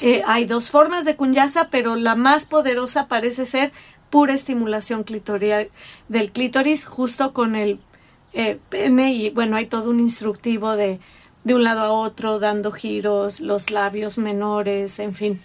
[0.00, 3.72] eh, hay dos formas de kunyasa, pero la más poderosa parece ser
[4.10, 5.70] pura estimulación clitorial
[6.08, 7.80] del clítoris justo con el
[8.68, 11.00] pene y bueno, hay todo un instructivo de,
[11.42, 15.42] de un lado a otro, dando giros, los labios menores, en fin.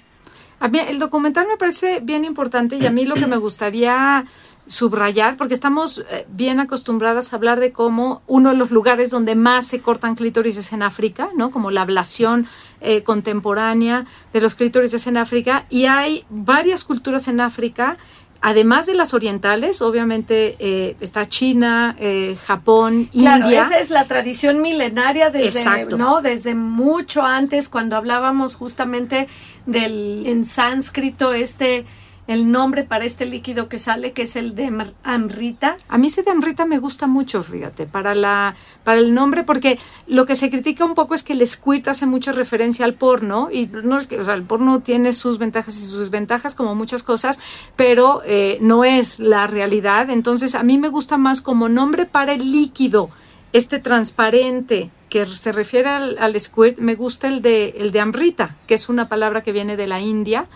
[0.63, 4.23] A mí el documental me parece bien importante y a mí lo que me gustaría
[4.65, 9.35] subrayar, porque estamos eh, bien acostumbradas a hablar de cómo uno de los lugares donde
[9.35, 11.51] más se cortan clítoris es en África, ¿no?
[11.51, 12.47] Como la ablación
[12.79, 17.97] eh, contemporánea de los clítoris es en África y hay varias culturas en África
[18.43, 23.61] además de las orientales, obviamente eh, está China, eh, Japón, claro, India.
[23.61, 26.21] Esa es la tradición milenaria desde, ¿no?
[26.21, 29.27] desde mucho antes, cuando hablábamos justamente
[29.65, 31.85] del en sánscrito este
[32.27, 34.71] el nombre para este líquido que sale, que es el de
[35.03, 35.75] amrita.
[35.89, 39.77] A mí ese de amrita me gusta mucho, fíjate, para, la, para el nombre, porque
[40.07, 43.49] lo que se critica un poco es que el squirt hace mucha referencia al porno,
[43.51, 46.75] y no es que, o sea, el porno tiene sus ventajas y sus desventajas, como
[46.75, 47.39] muchas cosas,
[47.75, 50.09] pero eh, no es la realidad.
[50.09, 53.09] Entonces, a mí me gusta más como nombre para el líquido,
[53.51, 58.73] este transparente, que se refiere al, squirt, me gusta el de, el de amrita, que
[58.73, 60.47] es una palabra que viene de la India,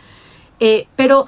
[0.60, 1.27] eh, pero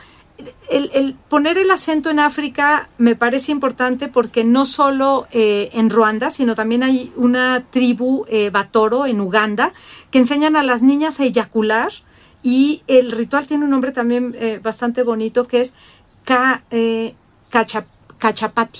[0.69, 6.29] el, poner el acento en África me parece importante porque no solo eh, en Ruanda,
[6.29, 9.73] sino también hay una tribu eh, Batoro en Uganda
[10.11, 11.91] que enseñan a las niñas a eyacular
[12.43, 15.73] y el ritual tiene un nombre también eh, bastante bonito que es
[18.19, 18.79] Cachapati.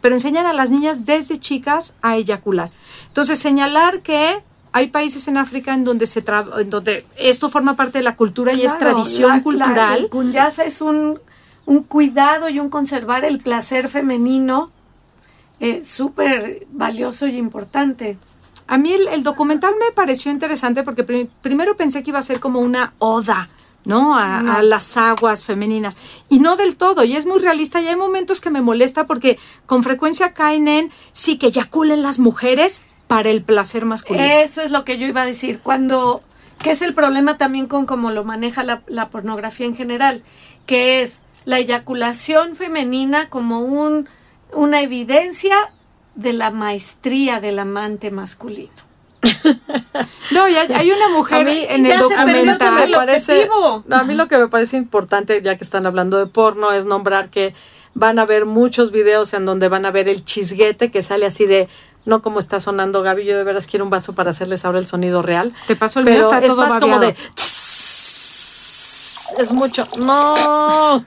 [0.00, 2.70] Pero enseñan a las niñas desde chicas a eyacular.
[3.08, 4.42] Entonces, señalar que
[4.74, 6.24] hay países en África en donde se
[6.58, 10.00] en donde esto forma parte de la cultura y es tradición cultural.
[10.00, 11.20] el kunyasa es un,
[11.86, 14.72] cuidado y un conservar el placer femenino
[15.60, 18.18] eh, súper valioso y importante.
[18.66, 21.04] A mí el, documental me pareció interesante porque
[21.40, 23.50] primero pensé que iba a ser como una oda
[23.84, 24.16] ¿no?
[24.16, 25.98] A, a las aguas femeninas.
[26.30, 29.38] Y no del todo, y es muy realista, y hay momentos que me molesta porque
[29.66, 34.24] con frecuencia caen en sí que eyaculen las mujeres para el placer masculino.
[34.24, 35.60] Eso es lo que yo iba a decir.
[35.62, 36.22] Cuando,
[36.58, 40.22] que es el problema también con cómo lo maneja la, la pornografía en general,
[40.66, 44.08] que es la eyaculación femenina como un,
[44.52, 45.54] una evidencia
[46.14, 48.72] de la maestría del amante masculino.
[50.30, 52.88] No, y hay, hay una mujer A mí en el documental.
[52.88, 53.48] me parece-.
[53.48, 56.86] No, a mí lo que me parece importante, ya que están hablando de porno, es
[56.86, 57.54] nombrar que
[57.94, 61.46] van a ver muchos videos en donde van a ver el chisguete que sale así
[61.46, 61.68] de,
[62.04, 64.86] no como está sonando Gaby, yo de veras quiero un vaso para hacerles ahora el
[64.86, 65.52] sonido real.
[65.66, 67.16] Te pasó el pero mío, está es todo más como de...
[69.38, 69.86] Es mucho.
[70.04, 71.02] No,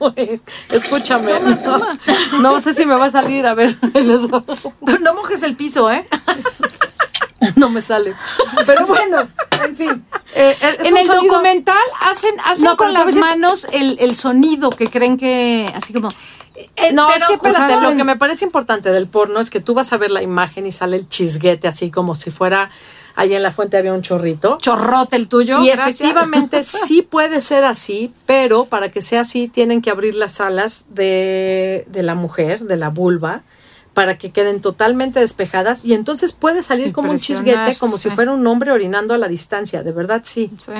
[0.70, 1.32] escúchame.
[1.64, 3.46] No, no sé si me va a salir.
[3.46, 3.74] A ver,
[5.00, 6.06] no mojes el piso, ¿eh?
[7.56, 8.14] no me sale.
[8.66, 9.28] Pero bueno,
[9.64, 10.04] en fin.
[10.34, 14.14] eh, es en un el sonido- documental hacen, hacen No, con las manos el, el
[14.16, 16.08] sonido que creen que, así como,
[16.76, 19.60] Eh, No, es que espérate, justo- lo que me parece importante del porno es que
[19.60, 22.70] tú vas a ver la imagen y sale el chisguete así como si fuera
[23.14, 24.58] ahí en la fuente había un chorrito.
[24.60, 25.60] chorrote el tuyo.
[25.62, 26.00] Y gracias.
[26.00, 30.84] efectivamente sí puede ser así, pero para que sea así tienen que abrir las alas
[30.88, 33.42] de, de la mujer, de la vulva,
[33.98, 38.30] para que queden totalmente despejadas y entonces puede salir como un chisguete, como si fuera
[38.30, 40.52] un hombre orinando a la distancia, de verdad sí.
[40.56, 40.70] Sí.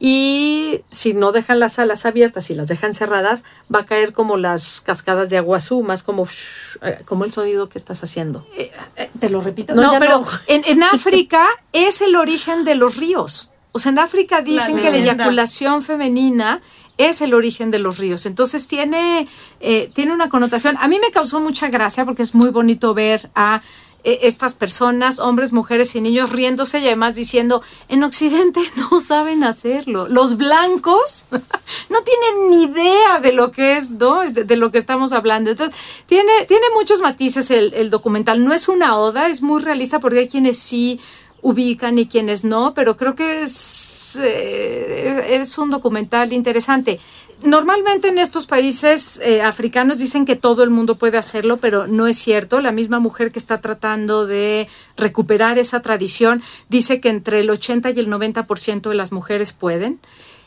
[0.00, 4.38] Y si no dejan las alas abiertas y las dejan cerradas, va a caer como
[4.38, 8.46] las cascadas de aguazú, más como, shh, eh, como el sonido que estás haciendo.
[8.56, 8.72] Eh,
[9.20, 9.74] Te lo repito.
[9.74, 10.26] No, pero no.
[10.46, 13.50] En, en África es el origen de los ríos.
[13.72, 16.62] O sea, en África dicen que la eyaculación femenina
[16.98, 18.26] es el origen de los ríos.
[18.26, 19.28] Entonces tiene,
[19.60, 20.76] eh, tiene una connotación.
[20.80, 23.62] A mí me causó mucha gracia porque es muy bonito ver a
[24.04, 29.44] eh, estas personas, hombres, mujeres y niños, riéndose y además diciendo, en Occidente no saben
[29.44, 30.08] hacerlo.
[30.08, 34.20] Los blancos no tienen ni idea de lo que es, ¿no?
[34.30, 35.50] De, lo que estamos hablando.
[35.50, 38.44] Entonces, tiene, tiene muchos matices el documental.
[38.44, 41.00] No es una oda, es muy realista porque hay quienes sí
[41.44, 46.98] ubican y quienes no, pero creo que es, eh, es un documental interesante.
[47.42, 52.06] Normalmente en estos países eh, africanos dicen que todo el mundo puede hacerlo, pero no
[52.06, 52.62] es cierto.
[52.62, 57.90] La misma mujer que está tratando de recuperar esa tradición dice que entre el 80
[57.90, 60.00] y el 90% de las mujeres pueden.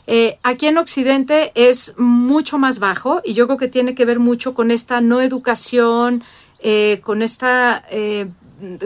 [0.08, 4.18] Eh, aquí en Occidente es mucho más bajo y yo creo que tiene que ver
[4.18, 6.24] mucho con esta no educación,
[7.04, 7.84] con esta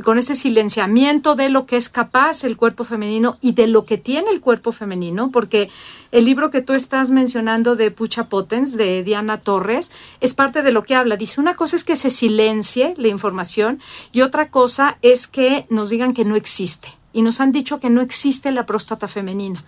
[0.04, 3.98] con este silenciamiento de lo que es capaz el cuerpo femenino y de lo que
[3.98, 5.70] tiene el cuerpo femenino, porque
[6.10, 10.72] el libro que tú estás mencionando de Pucha Potens, de Diana Torres, es parte de
[10.72, 11.16] lo que habla.
[11.16, 13.80] Dice, una cosa es que se silencie la información
[14.12, 16.88] y otra cosa es que nos digan que no existe.
[17.14, 19.64] Y nos han dicho que no existe la próstata femenina.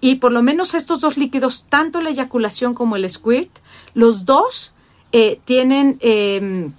[0.00, 3.50] Y por lo menos estos dos líquidos, tanto la eyaculación como el squirt,
[3.94, 4.72] los dos
[5.12, 6.70] eh, tienen eh,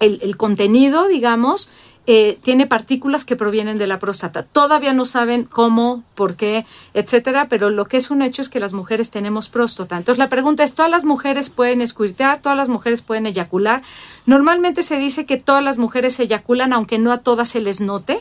[0.00, 1.68] el, el contenido, digamos,
[2.06, 4.42] eh, tiene partículas que provienen de la próstata.
[4.42, 8.58] Todavía no saben cómo, por qué, etcétera, pero lo que es un hecho es que
[8.58, 9.96] las mujeres tenemos próstata.
[9.98, 12.40] Entonces la pregunta es, ¿todas las mujeres pueden squirtear?
[12.42, 13.82] ¿Todas las mujeres pueden eyacular?
[14.26, 18.20] Normalmente se dice que todas las mujeres eyaculan, aunque no a todas se les note,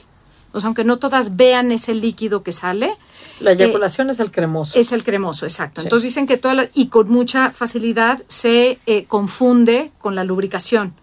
[0.51, 2.91] o sea, aunque no todas vean ese líquido que sale.
[3.39, 4.77] La eyaculación es el cremoso.
[4.77, 5.81] Es el cremoso, exacto.
[5.81, 5.85] Sí.
[5.87, 10.93] Entonces dicen que toda la- y con mucha facilidad se eh, confunde con la lubricación.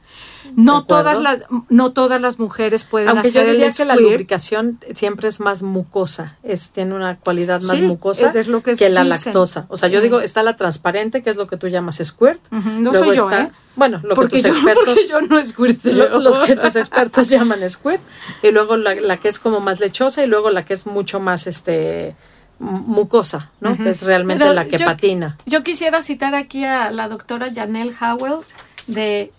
[0.55, 3.95] No todas las no todas las mujeres pueden Aunque yo hacer diría el que la
[3.95, 4.09] squirt.
[4.11, 8.75] lubricación siempre es más mucosa, es, tiene una cualidad más Sí, mucosa es- lo que
[8.91, 9.67] la lactosa.
[9.69, 12.41] O sea, yo digo, está la transparente, que es lo que tú llamas squirt.
[12.51, 13.51] No Luego soy yo, está- ¿eh?
[13.77, 14.85] Bueno, lo porque, que yo, tus expertos...
[14.87, 15.93] porque yo no squirteo.
[15.93, 18.01] lo- los que tus expertos llaman squirt.
[18.43, 21.21] Y luego la, la que es como más lechosa y luego la que es mucho
[21.21, 22.17] más este
[22.59, 23.77] mu- mucosa, ¿no?
[23.77, 25.37] Que es realmente Pero la que yo- patina.
[25.45, 28.41] Yo quisiera citar aquí a la doctora Janelle Howell
[28.87, 29.33] de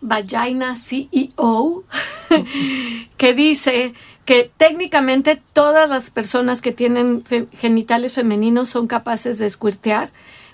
[0.00, 1.84] Vagina CEO,
[3.16, 3.92] que dice
[4.24, 10.10] que técnicamente todas las personas que tienen genitales femeninos son capaces de squirtear,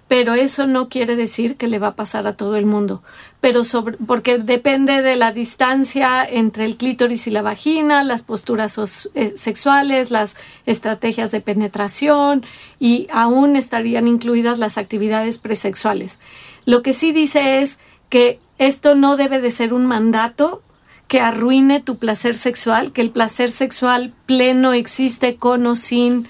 [0.07, 3.03] pero eso no quiere decir que le va a pasar a todo el mundo.
[3.41, 8.77] Pero sobre, porque depende de la distancia entre el clítoris y la vagina, las posturas
[8.79, 12.45] os- eh, sexuales, las estrategias de penetración
[12.79, 16.21] y aún estarían incluidas las actividades presexuales.
[16.67, 17.79] Lo que sí dice es
[18.11, 20.63] que esto no debe de ser un mandato
[21.09, 26.27] que arruine tu placer sexual, que el placer sexual pleno existe con o sin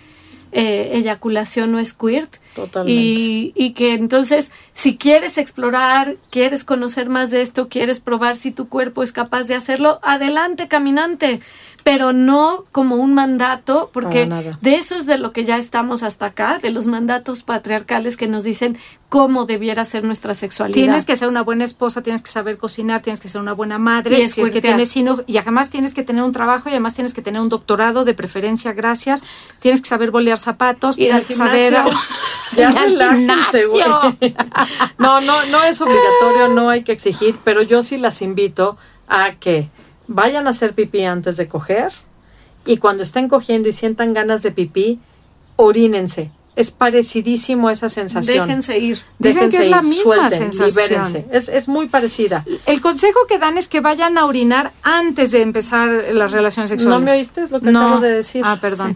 [0.52, 3.00] eh, eyaculación o squirt Totalmente.
[3.00, 8.50] Y, y que entonces, si quieres explorar, quieres conocer más de esto, quieres probar si
[8.50, 11.40] tu cuerpo es capaz de hacerlo, adelante, caminante
[11.84, 14.26] pero no como un mandato, porque
[14.62, 18.26] de eso es de lo que ya estamos hasta acá, de los mandatos patriarcales que
[18.26, 18.78] nos dicen
[19.10, 20.74] cómo debiera ser nuestra sexualidad.
[20.74, 23.78] Tienes que ser una buena esposa, tienes que saber cocinar, tienes que ser una buena
[23.78, 26.72] madre, Y si es que tienes hijos, y además tienes que tener un trabajo y
[26.72, 29.22] además tienes que tener un doctorado, de preferencia, gracias.
[29.60, 31.76] Tienes que saber bolear zapatos, tienes que saber.
[32.56, 34.34] Ya relájense, güey.
[34.98, 38.76] No, no, no es obligatorio, no hay que exigir, pero yo sí las invito
[39.08, 39.68] a que
[40.06, 41.92] vayan a hacer pipí antes de coger
[42.64, 45.00] y cuando estén cogiendo y sientan ganas de pipí,
[45.56, 46.30] orínense.
[46.56, 48.46] Es parecidísimo esa sensación.
[48.46, 48.98] Déjense ir.
[49.18, 50.68] Dicen que Déjense es la ir, misma suelten, sensación.
[50.88, 51.26] libérense.
[51.32, 52.44] Es, es muy parecida.
[52.66, 57.00] El consejo que dan es que vayan a orinar antes de empezar las relaciones sexuales.
[57.00, 57.42] ¿No me oíste?
[57.42, 57.80] Es lo que No.
[57.80, 58.42] acabo de decir.
[58.44, 58.94] Ah, perdón.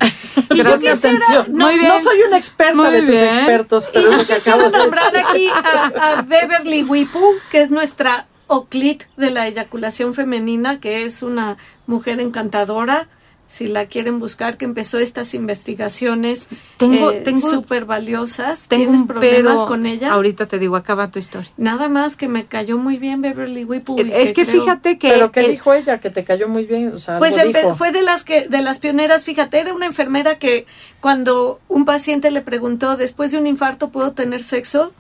[0.51, 0.99] Y yo Gracias.
[1.05, 1.47] atención.
[1.53, 1.89] Muy bien.
[1.89, 3.25] No soy una experta Muy de tus bien.
[3.25, 5.27] expertos, Y pero es yo lo que acabo de nombrar decir.
[5.29, 11.23] aquí a, a Beverly Whipple, que es nuestra Oclit de la eyaculación femenina, que es
[11.23, 11.57] una
[11.87, 13.09] mujer encantadora.
[13.49, 18.69] Si la quieren buscar, que empezó estas investigaciones Tengo- eh, tengo- súper valiosas.
[18.69, 19.67] Tengo ¿Tienes un problemas pero.
[19.67, 20.13] con ella?
[20.13, 21.51] Ahorita te digo, acaba tu historia.
[21.57, 23.97] Nada más que me cayó muy bien Beverly Whipple.
[24.23, 25.09] es que creo- fíjate que.
[25.09, 25.99] ¿Pero qué el- dijo ella?
[25.99, 26.93] Que te cayó muy bien.
[26.95, 27.75] O sea, Pues dijo.
[27.75, 30.67] fue de las que de las pioneras, fíjate, era una enfermera que
[31.01, 34.93] cuando un paciente le preguntó, después de un infarto puedo tener sexo,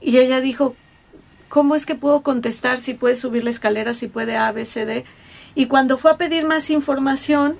[0.00, 0.74] y ella dijo,
[1.48, 4.84] ¿cómo es que puedo contestar si puede subir la escalera, si puede A, B, C,
[4.86, 5.04] D?
[5.54, 7.56] Y cuando fue a pedir más información,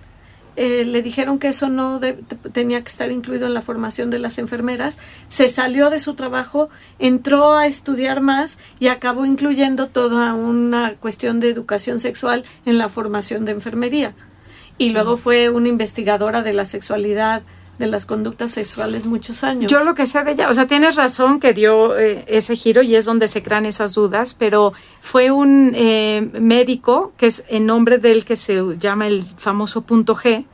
[0.56, 2.14] eh, le dijeron que eso no de-
[2.52, 4.98] tenía que estar incluido en la formación de las enfermeras,
[5.28, 11.40] se salió de su trabajo, entró a estudiar más y acabó incluyendo toda una cuestión
[11.40, 14.14] de educación sexual en la formación de enfermería.
[14.78, 17.42] Y luego fue una investigadora de la sexualidad,
[17.78, 19.70] de las conductas sexuales muchos años.
[19.70, 22.82] Yo lo que sé de ella, o sea, tienes razón que dio eh, ese giro
[22.82, 27.66] y es donde se crean esas dudas, pero fue un eh, médico que es en
[27.66, 30.44] nombre del que se llama el famoso punto G,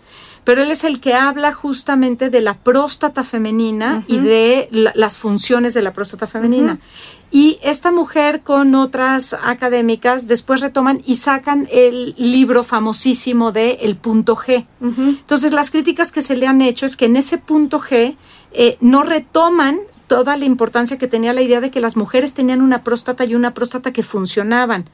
[0.45, 5.16] pero él es el que habla justamente de la próstata femenina y de la- las
[5.18, 6.80] funciones de la próstata femenina.
[7.30, 13.97] Y esta mujer con otras académicas después retoman y sacan el libro famosísimo de El
[13.97, 14.66] punto G.
[14.80, 18.16] Entonces las críticas que se le han hecho es que en ese punto G
[18.53, 19.78] eh, no retoman
[20.09, 23.34] toda la importancia que tenía la idea de que las mujeres tenían una próstata y
[23.34, 24.90] una próstata que funcionaban.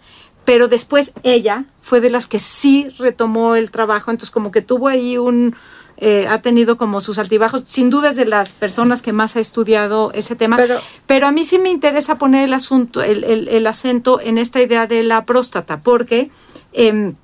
[0.49, 4.89] Pero después ella fue de las que sí retomó el trabajo, entonces como que tuvo
[4.89, 5.55] ahí un,
[5.99, 9.41] eh, ha tenido como sus altibajos, sin duda es de las personas que más ha
[9.41, 13.49] estudiado ese tema, Pero- pero, a mí sí me interesa poner el asunto, el, el-
[13.49, 16.31] el acento en esta idea de la próstata, porque
[16.73, 17.15] em,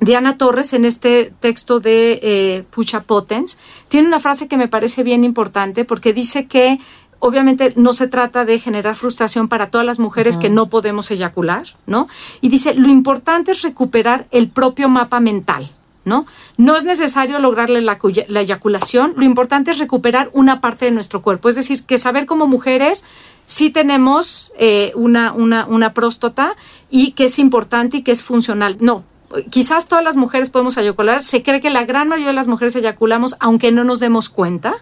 [0.00, 3.58] Diana Torres, en este texto de eh, Pucha Potens,
[3.88, 6.78] tiene una frase que me parece bien importante porque dice que
[7.20, 11.66] obviamente no se trata de generar frustración para todas las mujeres que no podemos eyacular,
[11.86, 12.08] ¿no?
[12.40, 15.70] Y dice, lo importante es recuperar el propio mapa mental.
[16.02, 16.24] ¿No?
[16.56, 17.98] No es necesario lograrle la,
[18.40, 21.50] eyaculación, lo importante es recuperar una parte de nuestro cuerpo.
[21.50, 23.04] Es decir, que saber como mujeres
[23.44, 26.56] sí tenemos eh, una, una, una próstata
[26.88, 28.78] y que es importante y que es funcional.
[28.80, 29.04] No,
[29.50, 31.22] quizás todas las mujeres podemos eyacular.
[31.22, 34.74] Se cree que la gran mayoría de las mujeres eyaculamos aunque no nos demos cuenta.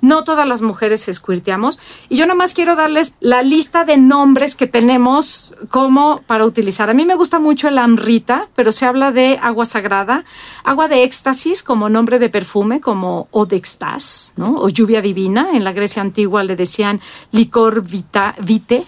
[0.00, 1.78] No todas las mujeres squirteamos.
[2.08, 6.90] Y yo nada más quiero darles la lista de nombres que tenemos como para utilizar.
[6.90, 10.24] A mí me gusta mucho el amrita, pero se habla de agua sagrada,
[10.64, 14.54] agua de éxtasis como nombre de perfume, como eau d'extase, ¿no?
[14.54, 15.48] O lluvia divina.
[15.52, 17.00] En la Grecia antigua le decían
[17.32, 18.86] licor vita, vite.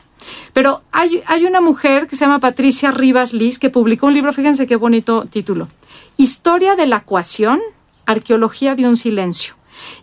[0.53, 4.33] Pero hay, hay una mujer que se llama Patricia Rivas Liz que publicó un libro,
[4.33, 5.69] fíjense qué bonito título.
[6.17, 7.61] Historia de la acuación,
[8.07, 9.55] arqueología de un silencio.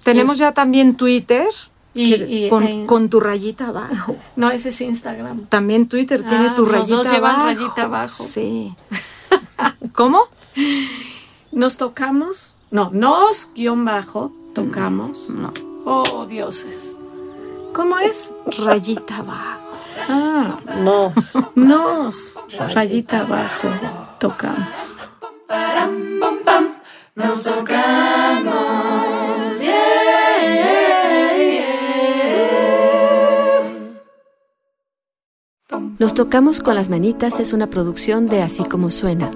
[0.06, 1.46] Tenemos Es- ya también Twitter
[1.94, 4.16] Y- que- y- con, y- con tu rayita abajo.
[4.36, 5.46] No, ese es Instagram.
[5.46, 7.46] También Twitter tiene Ah, tu los rayita dos llevan abajo.
[7.46, 8.22] rayita abajo.
[8.24, 8.74] Sí.
[9.92, 10.22] ¿Cómo?
[11.52, 12.54] Nos tocamos.
[12.70, 15.30] No, nos guion bajo tocamos.
[15.30, 15.52] No.
[15.84, 16.94] Oh, dioses.
[17.72, 18.32] ¿Cómo es?
[18.58, 19.60] Rayita abajo.
[20.08, 21.36] Ah, Nos.
[21.54, 22.36] nos
[22.74, 23.68] rayita abajo
[24.18, 24.96] tocamos.
[27.14, 29.25] Nos tocamos
[36.62, 39.30] con las manitas es una producción de Así como suena,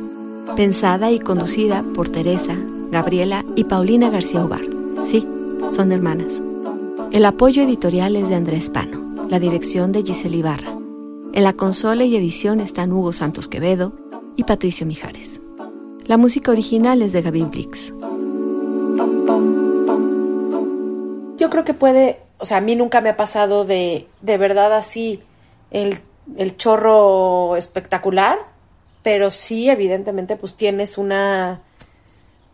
[0.57, 2.57] pensada y conducida por Teresa,
[2.91, 4.63] Gabriela y Paulina García Ubar.
[5.05, 5.27] Sí,
[5.71, 6.41] son hermanas.
[7.13, 10.73] El apoyo editorial es de Andrés Pano, la dirección de Giselle Ibarra.
[11.33, 13.93] En la consola y edición están Hugo Santos Quevedo
[14.37, 15.41] y Patricio Mijares.
[16.07, 17.93] La música original es de Gaby Blix.
[21.51, 25.23] Creo que puede, o sea, a mí nunca me ha pasado de, de verdad así
[25.71, 26.01] el,
[26.37, 28.39] el chorro espectacular,
[29.03, 31.63] pero sí, evidentemente, pues tienes una,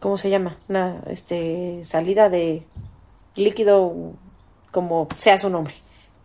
[0.00, 0.58] ¿cómo se llama?
[0.68, 2.62] Una, este, salida de
[3.34, 3.92] líquido,
[4.70, 5.74] como sea su nombre.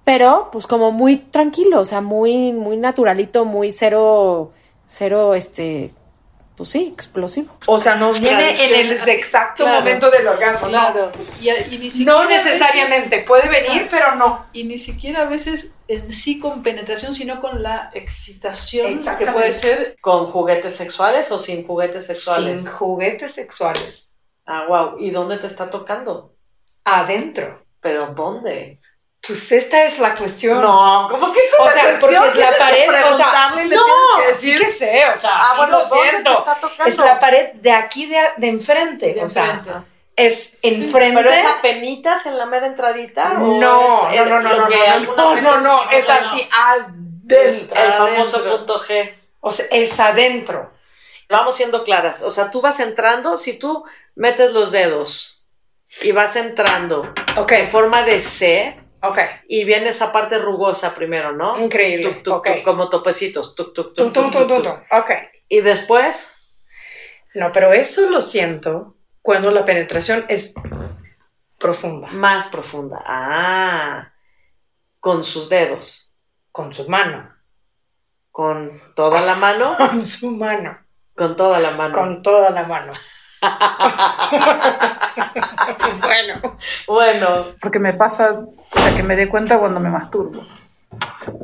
[0.03, 4.51] Pero, pues como muy tranquilo, o sea, muy, muy naturalito, muy cero,
[4.87, 5.93] cero, este,
[6.61, 7.51] pues sí, explosivo.
[7.65, 9.79] O sea, no viene en el exacto Claro.
[9.79, 10.71] momento del orgasmo, no.
[10.71, 11.11] Claro.
[11.39, 14.45] Y, y ni siquiera No a veces- necesariamente, puede venir, pero no.
[14.53, 19.51] y ni siquiera a veces en sí con penetración, sino con la excitación que puede
[19.53, 22.61] ser con juguetes sexuales o sin juguetes sexuales.
[22.61, 24.13] Sin juguetes sexuales.
[24.45, 24.99] Ah, wow.
[24.99, 26.35] ¿Y dónde te está tocando?
[26.83, 27.63] Adentro.
[27.79, 28.79] ¿Pero dónde?
[29.25, 30.59] Pues esta es la cuestión.
[30.61, 33.83] No, ¿cómo que O sea, porque es la pared, o sea, le no,
[34.33, 36.31] sí que sé, o sea, Ah, sí bueno, lo ¿dónde siento.
[36.31, 36.57] está?
[36.87, 39.79] Es la pared de aquí de, de enfrente, De o sea, enfrente.
[40.15, 41.17] es enfrente.
[41.21, 43.35] ¿Pero es a penitas en la mera entradita?
[43.35, 46.07] no, o no, es, eh, no, no, no, no, no, no, no, no, dicen, es
[46.07, 47.75] no, así adentro.
[47.75, 48.57] el famoso adentro.
[48.57, 49.13] punto G.
[49.39, 50.71] O sea, es adentro.
[51.29, 52.23] Vamos siendo claras.
[52.23, 55.43] O sea, tú vas entrando, si tú metes los dedos
[56.01, 61.31] y vas entrando Ok, en forma de C ok, y viene esa parte rugosa primero,
[61.33, 61.59] ¿no?
[61.59, 62.11] increíble.
[62.13, 62.47] Tuc, tuc, ok.
[62.47, 63.55] tuc, como topecitos.
[63.55, 63.93] Tum, tuc.
[63.93, 64.75] tum.
[64.91, 65.11] Ok.
[65.49, 66.37] Y después,
[67.33, 70.53] No, pero eso lo siento cuando la penetración es
[71.57, 73.01] profunda, más profunda.
[73.05, 74.11] Ah,
[74.99, 76.11] con sus dedos.
[76.51, 77.33] con su mano,
[78.31, 79.75] Con toda la mano.
[79.77, 80.77] con su mano,
[81.15, 81.95] Con toda la mano.
[81.97, 82.91] con toda la mano.
[86.01, 87.27] Bueno, Bueno,
[87.59, 90.43] Porque me pasa, o sea, que me dé cuenta cuando me masturbo.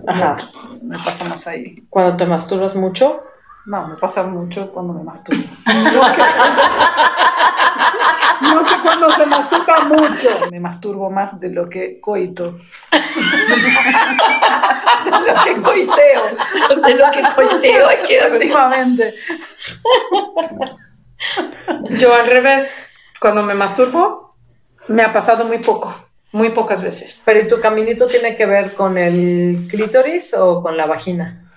[0.07, 0.37] Ajá.
[0.81, 1.83] Me pasa más ahí.
[1.89, 3.23] cuando te masturbas mucho.
[3.65, 5.43] No, me pasa mucho cuando me masturbo.
[8.39, 10.29] No que cuando se masturba mucho.
[10.51, 12.59] Me masturbo más de lo que coito.
[15.05, 16.23] De lo que coiteo.
[16.85, 19.15] De lo que coiteo, hay que Últimamente.
[21.99, 22.87] Yo al revés,
[23.19, 24.35] cuando me masturbo,
[24.87, 25.93] me ha pasado muy poco,
[26.31, 27.21] muy pocas veces.
[27.25, 31.51] Pero ¿y tu caminito tiene que ver con el clítoris o con la vagina?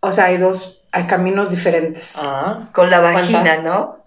[0.00, 2.16] O sea, hay dos, hay caminos diferentes.
[2.18, 2.68] Ah.
[2.72, 3.62] Con la vagina.
[3.62, 4.04] ¿no?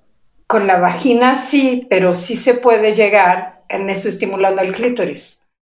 [0.47, 5.40] Con la vagina sí, pero sí se puede llegar en eso estimulando el clítoris.